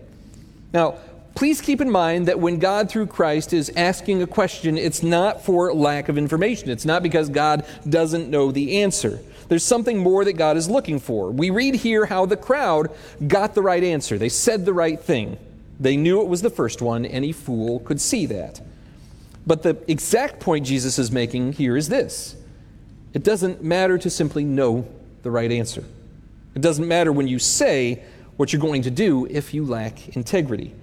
Now, 0.73 0.97
please 1.37 1.61
keep 1.61 1.81
in 1.81 1.91
mind 1.91 2.27
that 2.27 2.41
when 2.41 2.59
God, 2.59 2.91
through 2.91 3.07
Christ, 3.07 3.53
is 3.53 3.71
asking 3.77 4.23
a 4.23 4.27
question, 4.27 4.77
it's 4.77 5.03
not 5.03 5.45
for 5.45 5.73
lack 5.73 6.09
of 6.09 6.19
information. 6.19 6.71
It's 6.71 6.87
not 6.87 7.03
because 7.03 7.29
God 7.29 7.65
doesn't 7.89 8.29
know 8.29 8.51
the 8.51 8.83
answer. 8.83 9.21
There's 9.49 9.63
something 9.63 9.99
more 9.99 10.25
that 10.25 10.33
God 10.33 10.57
is 10.57 10.69
looking 10.69 10.99
for. 10.99 11.31
We 11.31 11.51
read 11.51 11.77
here 11.77 12.07
how 12.07 12.27
the 12.27 12.37
crowd 12.37 12.91
got 13.29 13.55
the 13.55 13.63
right 13.63 13.85
answer. 13.85 14.19
They 14.19 14.31
said 14.31 14.65
the 14.65 14.73
right 14.73 14.99
thing. 14.99 15.39
They 15.79 15.97
knew 15.97 16.23
it 16.23 16.27
was 16.27 16.43
the 16.43 16.51
first 16.51 16.83
one. 16.83 17.05
Any 17.05 17.33
fool 17.33 17.81
could 17.81 18.01
see 18.01 18.27
that. 18.27 18.61
But 19.47 19.63
the 19.63 19.77
exact 19.87 20.41
point 20.41 20.67
Jesus 20.67 20.99
is 20.99 21.13
making 21.13 21.53
here 21.53 21.77
is 21.77 21.89
this 21.89 22.35
it 23.13 23.23
doesn't 23.23 23.63
matter 23.63 23.99
to 23.99 24.11
simply 24.11 24.45
know 24.45 24.89
the 25.23 25.31
right 25.31 25.53
answer. 25.53 25.85
It 26.55 26.63
doesn't 26.63 26.89
matter 26.89 27.13
when 27.13 27.29
you 27.29 27.39
say 27.39 28.03
what 28.37 28.53
you're 28.53 28.61
going 28.61 28.83
to 28.83 28.91
do 28.91 29.27
if 29.27 29.55
you 29.55 29.65
lack 29.65 30.17
integrity. 30.17 30.75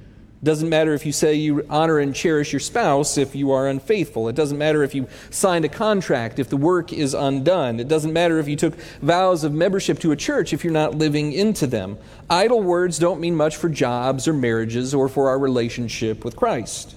Doesn't 0.43 0.67
matter 0.67 0.93
if 0.93 1.05
you 1.05 1.13
say 1.13 1.35
you 1.35 1.65
honor 1.69 2.00
and 2.00 2.13
cherish 2.13 2.51
your 2.51 2.59
spouse 2.59 3.17
if 3.17 3.33
you 3.33 3.51
are 3.51 3.69
unfaithful. 3.69 4.27
It 4.27 4.35
doesn't 4.35 4.57
matter 4.57 4.83
if 4.83 4.93
you 4.93 5.07
signed 5.29 5.63
a 5.63 5.69
contract 5.69 6.38
if 6.38 6.50
the 6.50 6.57
work 6.57 6.91
is 6.91 7.13
undone. 7.13 7.79
It 7.79 7.88
doesn't 7.88 8.12
matter 8.12 8.39
if 8.39 8.47
you 8.50 8.57
took 8.57 8.75
vows 9.01 9.45
of 9.45 9.53
membership 9.53 10.00
to 10.00 10.12
a 10.12 10.17
church 10.17 10.51
if 10.51 10.65
you're 10.65 10.73
not 10.73 10.95
living 10.95 11.31
into 11.31 11.65
them. 11.65 11.97
Idle 12.29 12.62
words 12.62 13.00
don't 13.00 13.21
mean 13.21 13.38
much 13.38 13.55
for 13.55 13.69
jobs 13.69 14.27
or 14.27 14.33
marriages 14.33 14.93
or 14.93 15.07
for 15.07 15.29
our 15.29 15.39
relationship 15.39 16.25
with 16.25 16.35
Christ. 16.35 16.93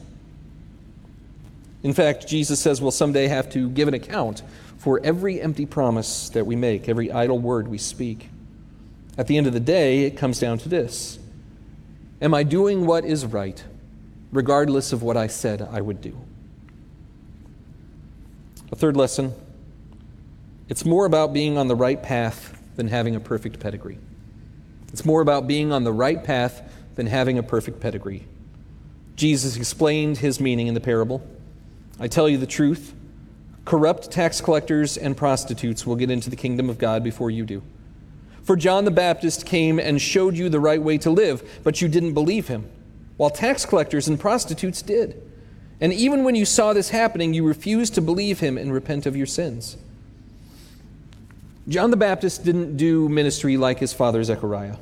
In 1.84 1.92
fact, 1.92 2.26
Jesus 2.26 2.58
says 2.58 2.82
we'll 2.82 2.90
someday 2.90 3.28
have 3.28 3.48
to 3.50 3.70
give 3.70 3.86
an 3.86 3.94
account 3.94 4.42
for 4.78 5.00
every 5.04 5.40
empty 5.40 5.66
promise 5.66 6.30
that 6.30 6.46
we 6.46 6.56
make, 6.56 6.88
every 6.88 7.12
idle 7.12 7.38
word 7.38 7.68
we 7.68 7.78
speak. 7.78 8.28
At 9.16 9.28
the 9.28 9.36
end 9.36 9.46
of 9.46 9.52
the 9.52 9.60
day, 9.60 10.02
it 10.02 10.16
comes 10.16 10.40
down 10.40 10.58
to 10.58 10.68
this 10.68 11.20
Am 12.20 12.32
I 12.32 12.42
doing 12.42 12.86
what 12.86 13.04
is 13.04 13.26
right, 13.26 13.62
regardless 14.32 14.92
of 14.92 15.02
what 15.02 15.16
I 15.16 15.26
said 15.26 15.60
I 15.60 15.80
would 15.80 16.00
do? 16.00 16.18
A 18.72 18.76
third 18.76 18.96
lesson 18.96 19.32
it's 20.68 20.84
more 20.84 21.06
about 21.06 21.32
being 21.32 21.56
on 21.56 21.68
the 21.68 21.76
right 21.76 22.02
path 22.02 22.60
than 22.74 22.88
having 22.88 23.14
a 23.14 23.20
perfect 23.20 23.60
pedigree. 23.60 23.98
It's 24.92 25.04
more 25.04 25.20
about 25.20 25.46
being 25.46 25.72
on 25.72 25.84
the 25.84 25.92
right 25.92 26.22
path 26.22 26.62
than 26.96 27.06
having 27.06 27.38
a 27.38 27.42
perfect 27.42 27.80
pedigree. 27.80 28.26
Jesus 29.14 29.56
explained 29.56 30.18
his 30.18 30.40
meaning 30.40 30.66
in 30.66 30.74
the 30.74 30.80
parable. 30.80 31.24
I 32.00 32.08
tell 32.08 32.28
you 32.28 32.38
the 32.38 32.46
truth 32.46 32.94
corrupt 33.64 34.10
tax 34.12 34.40
collectors 34.40 34.96
and 34.96 35.16
prostitutes 35.16 35.84
will 35.84 35.96
get 35.96 36.10
into 36.10 36.30
the 36.30 36.36
kingdom 36.36 36.70
of 36.70 36.78
God 36.78 37.02
before 37.02 37.30
you 37.30 37.44
do. 37.44 37.62
For 38.46 38.54
John 38.54 38.84
the 38.84 38.92
Baptist 38.92 39.44
came 39.44 39.80
and 39.80 40.00
showed 40.00 40.36
you 40.36 40.48
the 40.48 40.60
right 40.60 40.80
way 40.80 40.98
to 40.98 41.10
live, 41.10 41.60
but 41.64 41.82
you 41.82 41.88
didn't 41.88 42.14
believe 42.14 42.46
him, 42.46 42.70
while 43.16 43.28
tax 43.28 43.66
collectors 43.66 44.06
and 44.06 44.20
prostitutes 44.20 44.82
did. 44.82 45.20
And 45.80 45.92
even 45.92 46.22
when 46.22 46.36
you 46.36 46.44
saw 46.44 46.72
this 46.72 46.90
happening, 46.90 47.34
you 47.34 47.44
refused 47.44 47.96
to 47.96 48.00
believe 48.00 48.38
him 48.38 48.56
and 48.56 48.72
repent 48.72 49.04
of 49.04 49.16
your 49.16 49.26
sins. 49.26 49.76
John 51.66 51.90
the 51.90 51.96
Baptist 51.96 52.44
didn't 52.44 52.76
do 52.76 53.08
ministry 53.08 53.56
like 53.56 53.80
his 53.80 53.92
father 53.92 54.22
Zechariah. 54.22 54.76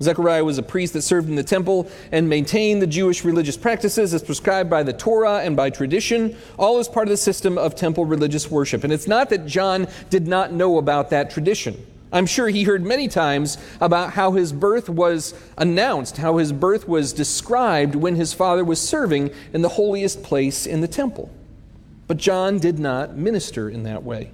Zechariah 0.00 0.44
was 0.44 0.58
a 0.58 0.62
priest 0.62 0.92
that 0.92 1.02
served 1.02 1.28
in 1.28 1.34
the 1.34 1.42
temple 1.42 1.90
and 2.12 2.28
maintained 2.28 2.80
the 2.80 2.86
Jewish 2.86 3.24
religious 3.24 3.56
practices 3.56 4.14
as 4.14 4.22
prescribed 4.22 4.70
by 4.70 4.84
the 4.84 4.92
Torah 4.92 5.40
and 5.40 5.56
by 5.56 5.70
tradition, 5.70 6.36
all 6.56 6.78
as 6.78 6.88
part 6.88 7.08
of 7.08 7.10
the 7.10 7.16
system 7.16 7.58
of 7.58 7.74
temple 7.74 8.04
religious 8.04 8.48
worship. 8.48 8.84
And 8.84 8.92
it's 8.92 9.08
not 9.08 9.30
that 9.30 9.46
John 9.46 9.88
did 10.10 10.28
not 10.28 10.52
know 10.52 10.78
about 10.78 11.10
that 11.10 11.30
tradition. 11.30 11.84
I'm 12.12 12.26
sure 12.26 12.48
he 12.48 12.64
heard 12.64 12.84
many 12.84 13.08
times 13.08 13.58
about 13.80 14.12
how 14.12 14.32
his 14.32 14.52
birth 14.52 14.88
was 14.88 15.34
announced, 15.56 16.16
how 16.16 16.38
his 16.38 16.52
birth 16.52 16.88
was 16.88 17.12
described 17.12 17.94
when 17.94 18.16
his 18.16 18.32
father 18.32 18.64
was 18.64 18.80
serving 18.80 19.30
in 19.52 19.62
the 19.62 19.68
holiest 19.68 20.22
place 20.22 20.66
in 20.66 20.80
the 20.80 20.88
temple. 20.88 21.30
But 22.06 22.16
John 22.16 22.58
did 22.58 22.78
not 22.78 23.16
minister 23.16 23.68
in 23.68 23.82
that 23.82 24.02
way. 24.02 24.32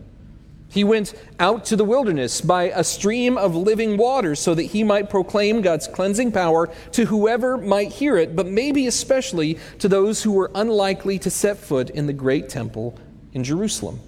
He 0.68 0.82
went 0.82 1.14
out 1.38 1.64
to 1.66 1.76
the 1.76 1.84
wilderness 1.84 2.40
by 2.40 2.64
a 2.64 2.82
stream 2.82 3.38
of 3.38 3.54
living 3.54 3.96
water 3.96 4.34
so 4.34 4.54
that 4.54 4.64
he 4.64 4.82
might 4.82 5.10
proclaim 5.10 5.60
God's 5.60 5.86
cleansing 5.86 6.32
power 6.32 6.68
to 6.92 7.04
whoever 7.04 7.56
might 7.56 7.92
hear 7.92 8.16
it, 8.16 8.34
but 8.34 8.46
maybe 8.46 8.88
especially 8.88 9.58
to 9.78 9.88
those 9.88 10.22
who 10.22 10.32
were 10.32 10.50
unlikely 10.54 11.18
to 11.20 11.30
set 11.30 11.58
foot 11.58 11.90
in 11.90 12.06
the 12.06 12.12
great 12.12 12.48
temple 12.48 12.98
in 13.32 13.44
Jerusalem. 13.44 14.00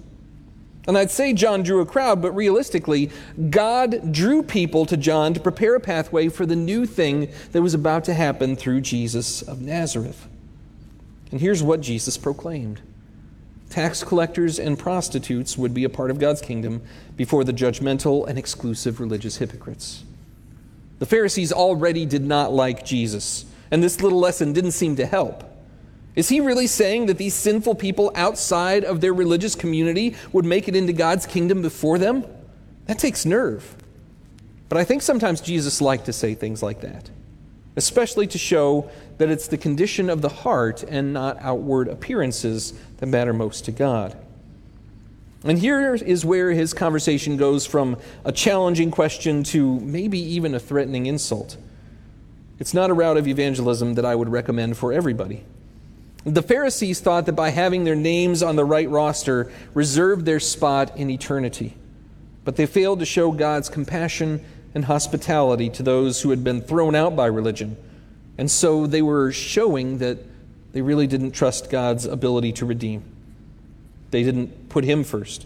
And 0.87 0.97
I'd 0.97 1.11
say 1.11 1.33
John 1.33 1.63
drew 1.63 1.81
a 1.81 1.85
crowd, 1.85 2.21
but 2.21 2.31
realistically, 2.31 3.11
God 3.49 4.13
drew 4.13 4.41
people 4.41 4.85
to 4.85 4.95
John 4.95 5.33
to 5.33 5.39
prepare 5.39 5.75
a 5.75 5.81
pathway 5.81 6.29
for 6.29 6.45
the 6.45 6.55
new 6.55 6.85
thing 6.85 7.29
that 7.51 7.61
was 7.61 7.73
about 7.73 8.05
to 8.05 8.13
happen 8.13 8.55
through 8.55 8.81
Jesus 8.81 9.41
of 9.41 9.61
Nazareth. 9.61 10.27
And 11.29 11.41
here's 11.41 11.61
what 11.61 11.81
Jesus 11.81 12.17
proclaimed 12.17 12.81
tax 13.69 14.01
collectors 14.01 14.59
and 14.59 14.79
prostitutes 14.79 15.57
would 15.57 15.73
be 15.73 15.83
a 15.83 15.89
part 15.89 16.09
of 16.09 16.19
God's 16.19 16.41
kingdom 16.41 16.81
before 17.17 17.43
the 17.43 17.51
judgmental 17.51 18.25
and 18.25 18.39
exclusive 18.39 19.01
religious 19.01 19.37
hypocrites. 19.37 20.05
The 20.99 21.05
Pharisees 21.05 21.51
already 21.51 22.05
did 22.05 22.23
not 22.23 22.53
like 22.53 22.85
Jesus, 22.85 23.45
and 23.69 23.83
this 23.83 24.01
little 24.01 24.19
lesson 24.19 24.53
didn't 24.53 24.71
seem 24.71 24.95
to 24.95 25.05
help. 25.05 25.43
Is 26.17 26.29
he 26.29 26.39
really 26.39 26.65
saying 26.65 27.05
that 27.05 27.19
these 27.19 27.35
sinful 27.35 27.75
people 27.75 28.11
outside 28.15 28.83
of 28.83 29.01
their 29.01 29.13
religious 29.13 29.53
community 29.53 30.15
would 30.33 30.45
make 30.45 30.67
it 30.67 30.75
into 30.75 30.91
God's 30.91 31.27
kingdom 31.27 31.61
before 31.61 31.99
them? 31.99 32.25
That 32.87 32.97
takes 32.97 33.23
nerve. 33.23 33.75
But 34.67 34.79
I 34.79 34.83
think 34.83 35.03
sometimes 35.03 35.41
Jesus 35.41 35.79
liked 35.79 36.05
to 36.05 36.13
say 36.13 36.33
things 36.33 36.63
like 36.63 36.81
that, 36.81 37.11
especially 37.75 38.25
to 38.27 38.39
show 38.39 38.89
that 39.19 39.29
it's 39.29 39.47
the 39.47 39.59
condition 39.59 40.09
of 40.09 40.23
the 40.23 40.29
heart 40.29 40.81
and 40.81 41.13
not 41.13 41.37
outward 41.39 41.87
appearances 41.87 42.73
that 42.97 43.05
matter 43.05 43.31
most 43.31 43.65
to 43.65 43.71
God. 43.71 44.17
And 45.43 45.59
here 45.59 45.93
is 45.93 46.25
where 46.25 46.49
his 46.49 46.73
conversation 46.73 47.37
goes 47.37 47.67
from 47.67 47.95
a 48.25 48.31
challenging 48.31 48.89
question 48.89 49.43
to 49.43 49.79
maybe 49.81 50.17
even 50.17 50.55
a 50.55 50.59
threatening 50.59 51.05
insult. 51.05 51.57
It's 52.57 52.73
not 52.73 52.89
a 52.89 52.95
route 52.95 53.17
of 53.17 53.27
evangelism 53.27 53.93
that 53.93 54.03
I 54.03 54.15
would 54.15 54.29
recommend 54.29 54.77
for 54.77 54.91
everybody. 54.91 55.43
The 56.27 56.41
Pharisees 56.41 56.99
thought 56.99 57.25
that 57.27 57.37
by 57.37 57.51
having 57.51 57.85
their 57.85 57.95
names 57.95 58.43
on 58.43 58.57
the 58.57 58.65
right 58.65 58.89
roster 58.89 59.49
reserved 59.73 60.25
their 60.25 60.41
spot 60.41 60.97
in 60.97 61.09
eternity. 61.09 61.77
But 62.43 62.57
they 62.57 62.65
failed 62.65 62.99
to 62.99 63.05
show 63.05 63.31
God's 63.31 63.69
compassion 63.69 64.43
and 64.75 64.83
hospitality 64.83 65.69
to 65.69 65.83
those 65.83 66.21
who 66.21 66.31
had 66.31 66.43
been 66.43 66.61
thrown 66.61 66.95
out 66.95 67.15
by 67.15 67.27
religion. 67.27 67.77
And 68.37 68.51
so 68.51 68.85
they 68.85 69.01
were 69.01 69.31
showing 69.31 69.99
that 69.99 70.17
they 70.73 70.81
really 70.81 71.07
didn't 71.07 71.31
trust 71.31 71.69
God's 71.69 72.03
ability 72.03 72.51
to 72.53 72.65
redeem. 72.65 73.05
They 74.11 74.23
didn't 74.23 74.67
put 74.67 74.83
Him 74.83 75.05
first 75.05 75.45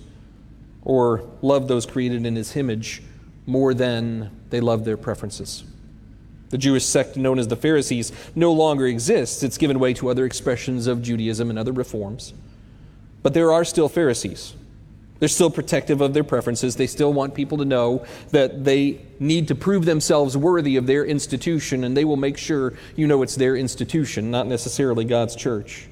or 0.82 1.30
love 1.44 1.68
those 1.68 1.86
created 1.86 2.26
in 2.26 2.36
His 2.36 2.56
image 2.56 3.04
more 3.46 3.76
than 3.76 4.32
they 4.50 4.60
loved 4.60 4.86
their 4.86 4.98
preferences. 4.98 5.64
The 6.52 6.58
Jewish 6.58 6.86
sect 6.86 7.18
known 7.18 7.40
as 7.40 7.48
the 7.48 7.56
Pharisees 7.56 8.12
no 8.36 8.52
longer 8.52 8.86
exists. 8.86 9.42
It's 9.42 9.58
given 9.58 9.80
way 9.80 9.94
to 9.96 10.10
other 10.10 10.26
expressions 10.26 10.86
of 10.86 11.02
Judaism 11.02 11.50
and 11.50 11.58
other 11.58 11.72
reforms. 11.72 12.34
But 13.24 13.34
there 13.34 13.52
are 13.52 13.64
still 13.64 13.90
Pharisees. 13.90 14.54
They're 15.20 15.30
still 15.30 15.52
protective 15.52 16.02
of 16.02 16.14
their 16.14 16.24
preferences. 16.24 16.76
They 16.76 16.88
still 16.88 17.14
want 17.14 17.36
people 17.36 17.60
to 17.60 17.66
know 17.66 18.06
that 18.32 18.66
they 18.66 19.02
need 19.20 19.48
to 19.50 19.56
prove 19.56 19.86
themselves 19.86 20.36
worthy 20.36 20.78
of 20.78 20.88
their 20.88 21.06
institution, 21.06 21.84
and 21.84 21.96
they 21.96 22.06
will 22.06 22.18
make 22.18 22.38
sure 22.38 22.74
you 22.96 23.08
know 23.08 23.22
it's 23.22 23.36
their 23.36 23.56
institution, 23.56 24.32
not 24.32 24.48
necessarily 24.48 25.06
God's 25.06 25.36
church. 25.36 25.88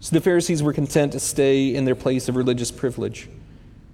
So 0.00 0.14
the 0.14 0.20
Pharisees 0.20 0.62
were 0.62 0.72
content 0.72 1.12
to 1.12 1.20
stay 1.20 1.74
in 1.74 1.84
their 1.84 1.96
place 1.96 2.28
of 2.28 2.36
religious 2.36 2.70
privilege. 2.70 3.28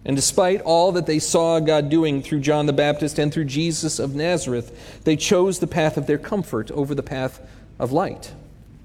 And 0.04 0.16
despite 0.16 0.61
all 0.61 0.92
that 0.92 1.06
they 1.06 1.18
saw 1.18 1.61
God 1.61 1.88
doing 1.88 2.23
through 2.23 2.40
John 2.40 2.66
the 2.66 2.73
Baptist 2.73 3.18
and 3.18 3.32
through 3.32 3.46
Jesus 3.46 3.99
of 3.99 4.14
Nazareth, 4.14 5.00
they 5.04 5.16
chose 5.16 5.58
the 5.58 5.66
path 5.66 5.96
of 5.96 6.06
their 6.06 6.18
comfort 6.18 6.70
over 6.73 6.94
the 6.94 7.02
path 7.02 7.40
of 7.78 7.90
light 7.90 8.32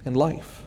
and 0.05 0.15
life. 0.15 0.63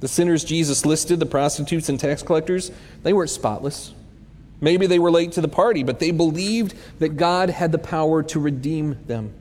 The 0.00 0.08
sinners 0.08 0.44
Jesus 0.44 0.86
listed, 0.86 1.20
the 1.20 1.26
prostitutes 1.26 1.90
and 1.90 2.00
tax 2.00 2.22
collectors, 2.22 2.70
they 3.02 3.12
weren't 3.12 3.30
spotless. 3.30 3.92
Maybe 4.60 4.86
they 4.86 4.98
were 4.98 5.10
late 5.10 5.32
to 5.32 5.42
the 5.42 5.48
party, 5.48 5.82
but 5.82 5.98
they 5.98 6.10
believed 6.10 6.74
that 6.98 7.16
God 7.16 7.50
had 7.50 7.72
the 7.72 7.78
power 7.78 8.22
to 8.22 8.40
redeem 8.40 8.98
them 9.06 9.34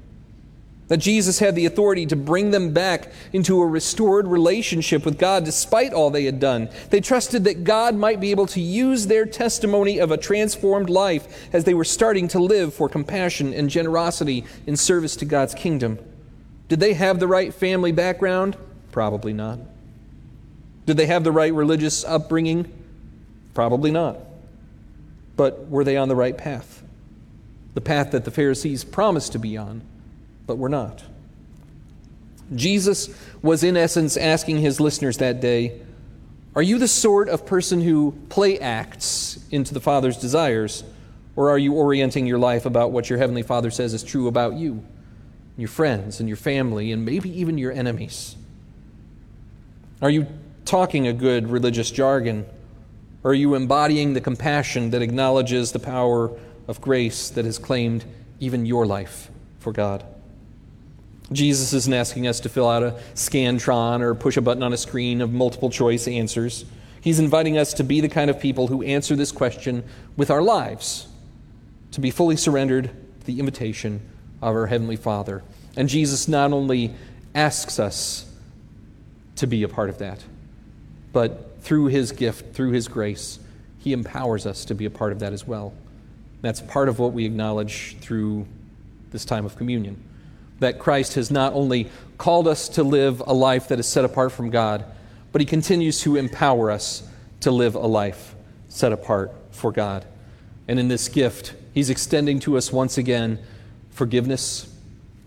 that 0.89 0.97
Jesus 0.97 1.39
had 1.39 1.55
the 1.55 1.65
authority 1.65 2.05
to 2.07 2.15
bring 2.15 2.51
them 2.51 2.73
back 2.73 3.11
into 3.31 3.61
a 3.61 3.65
restored 3.65 4.27
relationship 4.27 5.05
with 5.05 5.17
God 5.17 5.45
despite 5.45 5.93
all 5.93 6.09
they 6.09 6.25
had 6.25 6.39
done. 6.39 6.69
They 6.89 6.99
trusted 6.99 7.45
that 7.45 7.63
God 7.63 7.95
might 7.95 8.19
be 8.19 8.31
able 8.31 8.47
to 8.47 8.59
use 8.59 9.07
their 9.07 9.25
testimony 9.25 9.99
of 9.99 10.11
a 10.11 10.17
transformed 10.17 10.89
life 10.89 11.47
as 11.53 11.63
they 11.63 11.75
were 11.75 11.85
starting 11.85 12.27
to 12.29 12.39
live 12.39 12.73
for 12.73 12.89
compassion 12.89 13.53
and 13.53 13.69
generosity 13.69 14.43
in 14.65 14.75
service 14.75 15.15
to 15.17 15.25
God's 15.25 15.53
kingdom. 15.53 15.99
Did 16.67 16.79
they 16.79 16.93
have 16.93 17.19
the 17.19 17.27
right 17.27 17.53
family 17.53 17.91
background? 17.91 18.57
Probably 18.91 19.33
not. 19.33 19.59
Did 20.87 20.97
they 20.97 21.05
have 21.05 21.23
the 21.23 21.31
right 21.31 21.53
religious 21.53 22.03
upbringing? 22.03 22.71
Probably 23.53 23.91
not. 23.91 24.17
But 25.35 25.69
were 25.69 25.83
they 25.83 25.97
on 25.97 26.09
the 26.09 26.15
right 26.15 26.35
path? 26.35 26.81
The 27.75 27.81
path 27.81 28.09
that 28.11 28.25
the 28.25 28.31
Pharisees 28.31 28.83
promised 28.83 29.31
to 29.33 29.39
be 29.39 29.55
on 29.55 29.83
but 30.49 30.57
we're 30.57 30.67
not. 30.67 31.03
Jesus 32.55 33.07
was, 33.43 33.63
in 33.63 33.77
essence, 33.77 34.17
asking 34.17 34.57
his 34.57 34.79
listeners 34.79 35.19
that 35.19 35.39
day 35.41 35.79
Are 36.55 36.63
you 36.63 36.79
the 36.79 36.87
sort 36.87 37.29
of 37.29 37.45
person 37.45 37.81
who 37.81 38.17
play 38.29 38.57
acts 38.57 39.37
into 39.51 39.75
the 39.75 39.79
Father's 39.79 40.17
desires, 40.17 40.83
or 41.35 41.51
are 41.51 41.59
you 41.59 41.73
orienting 41.73 42.25
your 42.25 42.39
life 42.39 42.65
about 42.65 42.91
what 42.91 43.11
your 43.11 43.19
Heavenly 43.19 43.43
Father 43.43 43.69
says 43.69 43.93
is 43.93 44.03
true 44.03 44.27
about 44.27 44.55
you, 44.55 44.83
your 45.55 45.67
friends, 45.67 46.19
and 46.19 46.27
your 46.27 46.35
family, 46.35 46.91
and 46.91 47.05
maybe 47.05 47.29
even 47.39 47.59
your 47.59 47.71
enemies? 47.71 48.35
Are 50.01 50.09
you 50.09 50.25
talking 50.65 51.07
a 51.07 51.13
good 51.13 51.51
religious 51.51 51.91
jargon? 51.91 52.47
Or 53.23 53.31
are 53.31 53.35
you 53.35 53.53
embodying 53.53 54.13
the 54.13 54.21
compassion 54.21 54.89
that 54.89 55.03
acknowledges 55.03 55.73
the 55.73 55.79
power 55.79 56.31
of 56.67 56.81
grace 56.81 57.29
that 57.29 57.45
has 57.45 57.59
claimed 57.59 58.03
even 58.39 58.65
your 58.65 58.87
life 58.87 59.29
for 59.59 59.71
God? 59.71 60.03
Jesus 61.31 61.73
isn't 61.73 61.93
asking 61.93 62.27
us 62.27 62.39
to 62.41 62.49
fill 62.49 62.67
out 62.67 62.81
a 62.81 62.99
Scantron 63.13 64.01
or 64.01 64.15
push 64.15 64.37
a 64.37 64.41
button 64.41 64.63
on 64.63 64.73
a 64.73 64.77
screen 64.77 65.21
of 65.21 65.31
multiple 65.31 65.69
choice 65.69 66.07
answers. 66.07 66.65
He's 67.01 67.19
inviting 67.19 67.57
us 67.57 67.73
to 67.75 67.83
be 67.83 68.01
the 68.01 68.09
kind 68.09 68.29
of 68.29 68.39
people 68.39 68.67
who 68.67 68.81
answer 68.81 69.15
this 69.15 69.31
question 69.31 69.83
with 70.17 70.31
our 70.31 70.41
lives, 70.41 71.07
to 71.91 72.01
be 72.01 72.09
fully 72.09 72.35
surrendered 72.35 72.89
to 73.19 73.25
the 73.25 73.39
invitation 73.39 74.01
of 74.41 74.55
our 74.55 74.67
Heavenly 74.67 74.95
Father. 74.95 75.43
And 75.77 75.87
Jesus 75.87 76.27
not 76.27 76.51
only 76.51 76.95
asks 77.35 77.79
us 77.79 78.25
to 79.35 79.45
be 79.45 79.61
a 79.63 79.69
part 79.69 79.89
of 79.89 79.99
that, 79.99 80.23
but 81.13 81.57
through 81.61 81.87
His 81.87 82.11
gift, 82.11 82.55
through 82.55 82.71
His 82.71 82.87
grace, 82.87 83.39
He 83.77 83.93
empowers 83.93 84.47
us 84.47 84.65
to 84.65 84.73
be 84.73 84.85
a 84.85 84.89
part 84.89 85.11
of 85.11 85.19
that 85.19 85.31
as 85.31 85.45
well. 85.45 85.73
That's 86.41 86.61
part 86.61 86.89
of 86.89 86.97
what 86.97 87.13
we 87.13 87.25
acknowledge 87.25 87.97
through 88.01 88.47
this 89.11 89.25
time 89.25 89.45
of 89.45 89.55
communion 89.55 90.03
that 90.59 90.79
Christ 90.79 91.15
has 91.15 91.31
not 91.31 91.53
only 91.53 91.89
called 92.17 92.47
us 92.47 92.69
to 92.69 92.83
live 92.83 93.21
a 93.25 93.33
life 93.33 93.67
that 93.69 93.79
is 93.79 93.87
set 93.87 94.05
apart 94.05 94.31
from 94.31 94.49
God, 94.49 94.85
but 95.31 95.41
he 95.41 95.45
continues 95.45 96.01
to 96.01 96.15
empower 96.15 96.69
us 96.71 97.07
to 97.41 97.51
live 97.51 97.75
a 97.75 97.79
life 97.79 98.35
set 98.67 98.91
apart 98.91 99.31
for 99.51 99.71
God. 99.71 100.05
And 100.67 100.79
in 100.79 100.87
this 100.87 101.07
gift, 101.07 101.53
he's 101.73 101.89
extending 101.89 102.39
to 102.41 102.57
us 102.57 102.71
once 102.71 102.97
again 102.97 103.39
forgiveness, 103.89 104.73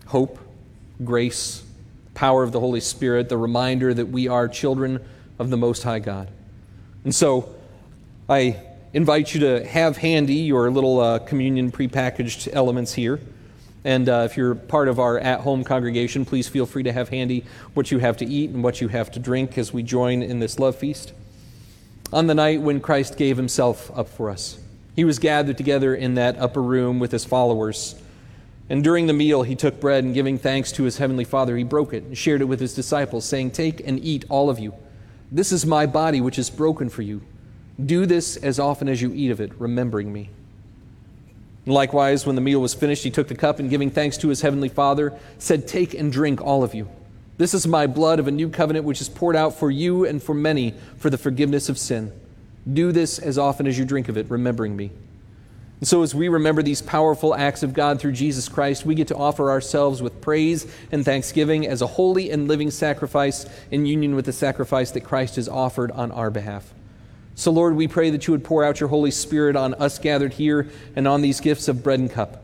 hope, 0.07 0.39
grace, 1.03 1.63
power 2.13 2.43
of 2.43 2.51
the 2.51 2.59
Holy 2.59 2.79
Spirit, 2.79 3.29
the 3.29 3.37
reminder 3.37 3.93
that 3.93 4.07
we 4.07 4.27
are 4.27 4.47
children 4.47 5.03
of 5.39 5.49
the 5.49 5.57
Most 5.57 5.83
High 5.83 5.99
God. 5.99 6.29
And 7.03 7.13
so 7.13 7.53
I 8.29 8.61
invite 8.93 9.33
you 9.33 9.41
to 9.41 9.65
have 9.65 9.97
handy 9.97 10.35
your 10.35 10.69
little 10.69 10.99
uh, 10.99 11.19
communion 11.19 11.71
prepackaged 11.71 12.49
elements 12.53 12.93
here. 12.93 13.19
And 13.85 14.07
uh, 14.07 14.27
if 14.29 14.37
you're 14.37 14.55
part 14.55 14.87
of 14.87 14.99
our 14.99 15.19
at 15.19 15.41
home 15.41 15.63
congregation, 15.63 16.25
please 16.25 16.47
feel 16.47 16.65
free 16.65 16.83
to 16.83 16.93
have 16.93 17.09
handy 17.09 17.43
what 17.73 17.91
you 17.91 17.99
have 17.99 18.17
to 18.17 18.25
eat 18.25 18.51
and 18.51 18.63
what 18.63 18.79
you 18.79 18.87
have 18.87 19.11
to 19.11 19.19
drink 19.19 19.57
as 19.57 19.73
we 19.73 19.83
join 19.83 20.21
in 20.21 20.39
this 20.39 20.57
love 20.57 20.75
feast. 20.75 21.13
On 22.13 22.27
the 22.27 22.35
night 22.35 22.61
when 22.61 22.79
Christ 22.79 23.17
gave 23.17 23.37
himself 23.37 23.91
up 23.97 24.07
for 24.07 24.29
us, 24.29 24.59
he 24.95 25.03
was 25.03 25.19
gathered 25.19 25.57
together 25.57 25.95
in 25.95 26.13
that 26.15 26.37
upper 26.37 26.61
room 26.61 26.99
with 26.99 27.11
his 27.11 27.25
followers. 27.25 27.95
And 28.69 28.83
during 28.83 29.07
the 29.07 29.13
meal, 29.13 29.43
he 29.43 29.55
took 29.55 29.81
bread 29.81 30.03
and 30.03 30.13
giving 30.13 30.37
thanks 30.37 30.71
to 30.73 30.83
his 30.83 30.97
heavenly 30.97 31.25
Father, 31.25 31.57
he 31.57 31.63
broke 31.63 31.93
it 31.93 32.03
and 32.03 32.17
shared 32.17 32.41
it 32.41 32.45
with 32.45 32.59
his 32.59 32.73
disciples, 32.73 33.25
saying, 33.25 33.51
Take 33.51 33.85
and 33.85 33.99
eat, 34.03 34.25
all 34.29 34.49
of 34.49 34.59
you. 34.59 34.73
This 35.31 35.51
is 35.51 35.65
my 35.65 35.85
body, 35.85 36.21
which 36.21 36.39
is 36.39 36.49
broken 36.49 36.89
for 36.89 37.01
you. 37.01 37.21
Do 37.83 38.05
this 38.05 38.37
as 38.37 38.59
often 38.59 38.87
as 38.87 39.01
you 39.01 39.11
eat 39.13 39.31
of 39.31 39.41
it, 39.41 39.51
remembering 39.59 40.13
me. 40.13 40.29
Likewise, 41.65 42.25
when 42.25 42.35
the 42.35 42.41
meal 42.41 42.59
was 42.59 42.73
finished, 42.73 43.03
he 43.03 43.11
took 43.11 43.27
the 43.27 43.35
cup 43.35 43.59
and 43.59 43.69
giving 43.69 43.89
thanks 43.89 44.17
to 44.17 44.27
his 44.27 44.41
heavenly 44.41 44.67
Father, 44.69 45.17
said, 45.37 45.67
Take 45.67 45.93
and 45.93 46.11
drink, 46.11 46.41
all 46.41 46.63
of 46.63 46.73
you. 46.73 46.89
This 47.37 47.53
is 47.53 47.65
my 47.65 47.87
blood 47.87 48.19
of 48.19 48.27
a 48.27 48.31
new 48.31 48.49
covenant, 48.49 48.85
which 48.85 49.01
is 49.01 49.09
poured 49.09 49.35
out 49.35 49.57
for 49.57 49.71
you 49.71 50.05
and 50.05 50.21
for 50.21 50.33
many 50.33 50.73
for 50.97 51.09
the 51.09 51.17
forgiveness 51.17 51.69
of 51.69 51.77
sin. 51.77 52.11
Do 52.71 52.91
this 52.91 53.17
as 53.17 53.37
often 53.37 53.65
as 53.65 53.77
you 53.77 53.85
drink 53.85 54.09
of 54.09 54.17
it, 54.17 54.29
remembering 54.29 54.75
me. 54.75 54.91
And 55.79 55.87
so, 55.87 56.01
as 56.01 56.15
we 56.15 56.29
remember 56.29 56.61
these 56.61 56.81
powerful 56.81 57.35
acts 57.35 57.63
of 57.63 57.73
God 57.73 57.99
through 57.99 58.13
Jesus 58.13 58.47
Christ, 58.47 58.85
we 58.85 58.95
get 58.95 59.09
to 59.09 59.15
offer 59.15 59.49
ourselves 59.49 60.01
with 60.01 60.21
praise 60.21 60.65
and 60.91 61.03
thanksgiving 61.03 61.67
as 61.67 61.81
a 61.81 61.87
holy 61.87 62.29
and 62.29 62.47
living 62.47 62.71
sacrifice 62.71 63.45
in 63.71 63.85
union 63.85 64.15
with 64.15 64.25
the 64.25 64.31
sacrifice 64.31 64.91
that 64.91 65.01
Christ 65.01 65.35
has 65.35 65.49
offered 65.49 65.91
on 65.91 66.11
our 66.11 66.29
behalf. 66.29 66.73
So, 67.35 67.51
Lord, 67.51 67.75
we 67.75 67.87
pray 67.87 68.11
that 68.11 68.27
you 68.27 68.31
would 68.31 68.43
pour 68.43 68.63
out 68.63 68.79
your 68.79 68.89
Holy 68.89 69.11
Spirit 69.11 69.55
on 69.55 69.73
us 69.75 69.97
gathered 69.97 70.33
here 70.33 70.69
and 70.95 71.07
on 71.07 71.21
these 71.21 71.39
gifts 71.39 71.67
of 71.67 71.83
bread 71.83 71.99
and 71.99 72.11
cup. 72.11 72.43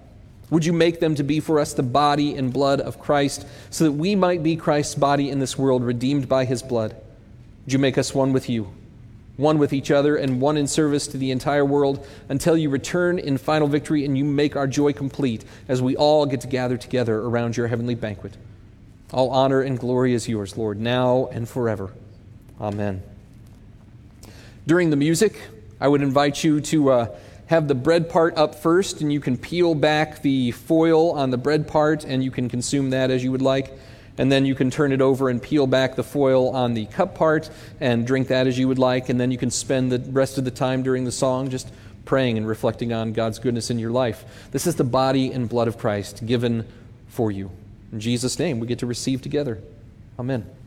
Would 0.50 0.66
you 0.66 0.74
make 0.74 1.00
them 1.00 1.14
to 1.16 1.24
be 1.24 1.40
for 1.40 1.60
us 1.60 1.74
the 1.74 1.84
body 1.84 2.36
and 2.36 2.52
blood 2.52 2.82
of 2.82 3.00
Christ, 3.00 3.46
so 3.70 3.84
that 3.84 3.92
we 3.92 4.16
might 4.16 4.42
be 4.42 4.56
Christ's 4.56 4.96
body 4.96 5.30
in 5.30 5.38
this 5.40 5.58
world, 5.58 5.84
redeemed 5.84 6.28
by 6.28 6.46
his 6.46 6.64
blood? 6.64 6.96
Would 7.66 7.74
you 7.74 7.80
make 7.80 8.00
us 8.00 8.16
one 8.16 8.34
with 8.34 8.50
you, 8.50 8.74
one 9.38 9.60
with 9.60 9.74
each 9.74 9.92
other, 9.92 10.16
and 10.16 10.42
one 10.42 10.58
in 10.58 10.66
service 10.66 11.06
to 11.08 11.18
the 11.18 11.30
entire 11.30 11.64
world 11.64 12.06
until 12.30 12.58
you 12.58 12.72
return 12.72 13.20
in 13.20 13.38
final 13.38 13.68
victory 13.68 14.06
and 14.06 14.18
you 14.18 14.26
make 14.26 14.56
our 14.56 14.66
joy 14.66 14.92
complete 14.92 15.46
as 15.68 15.84
we 15.84 15.96
all 15.96 16.26
get 16.26 16.42
to 16.42 16.48
gather 16.48 16.78
together 16.78 17.20
around 17.20 17.56
your 17.56 17.68
heavenly 17.68 17.96
banquet? 17.96 18.36
All 19.14 19.30
honor 19.30 19.62
and 19.62 19.78
glory 19.78 20.16
is 20.16 20.28
yours, 20.28 20.58
Lord, 20.58 20.80
now 20.80 21.30
and 21.32 21.48
forever. 21.48 21.92
Amen. 22.60 23.04
During 24.70 24.92
the 24.92 24.96
music, 24.96 25.42
I 25.82 25.88
would 25.88 26.04
invite 26.04 26.44
you 26.44 26.62
to 26.62 26.92
uh, 26.92 27.18
have 27.48 27.68
the 27.68 27.74
bread 27.74 28.08
part 28.08 28.38
up 28.38 28.54
first, 28.54 29.02
and 29.02 29.12
you 29.12 29.20
can 29.20 29.36
peel 29.36 29.74
back 29.74 30.22
the 30.22 30.52
foil 30.52 31.14
on 31.14 31.32
the 31.32 31.40
bread 31.40 31.68
part, 31.68 32.04
and 32.04 32.24
you 32.24 32.30
can 32.30 32.48
consume 32.48 32.92
that 32.92 33.10
as 33.10 33.24
you 33.24 33.32
would 33.32 33.42
like. 33.42 33.74
And 34.20 34.32
then 34.32 34.46
you 34.46 34.54
can 34.54 34.70
turn 34.70 34.92
it 34.92 35.02
over 35.02 35.28
and 35.28 35.42
peel 35.42 35.66
back 35.66 35.96
the 35.96 36.04
foil 36.04 36.50
on 36.50 36.76
the 36.76 36.86
cup 36.86 37.16
part 37.16 37.50
and 37.80 38.06
drink 38.06 38.28
that 38.28 38.46
as 38.46 38.60
you 38.60 38.68
would 38.68 38.78
like. 38.78 39.10
And 39.10 39.20
then 39.20 39.32
you 39.32 39.40
can 39.40 39.50
spend 39.50 39.92
the 39.92 40.12
rest 40.12 40.38
of 40.38 40.46
the 40.46 40.52
time 40.52 40.84
during 40.84 41.04
the 41.04 41.12
song 41.12 41.50
just 41.50 41.72
praying 42.06 42.38
and 42.38 42.48
reflecting 42.48 42.94
on 42.94 43.12
God's 43.12 43.40
goodness 43.40 43.72
in 43.72 43.80
your 43.80 43.90
life. 43.90 44.24
This 44.52 44.68
is 44.68 44.76
the 44.76 44.84
body 44.84 45.32
and 45.32 45.50
blood 45.50 45.68
of 45.68 45.80
Christ 45.80 46.28
given 46.28 46.68
for 47.08 47.32
you. 47.32 47.50
In 47.92 48.00
Jesus' 48.00 48.38
name, 48.38 48.60
we 48.60 48.68
get 48.68 48.78
to 48.78 48.86
receive 48.86 49.24
together. 49.24 49.64
Amen. 50.20 50.59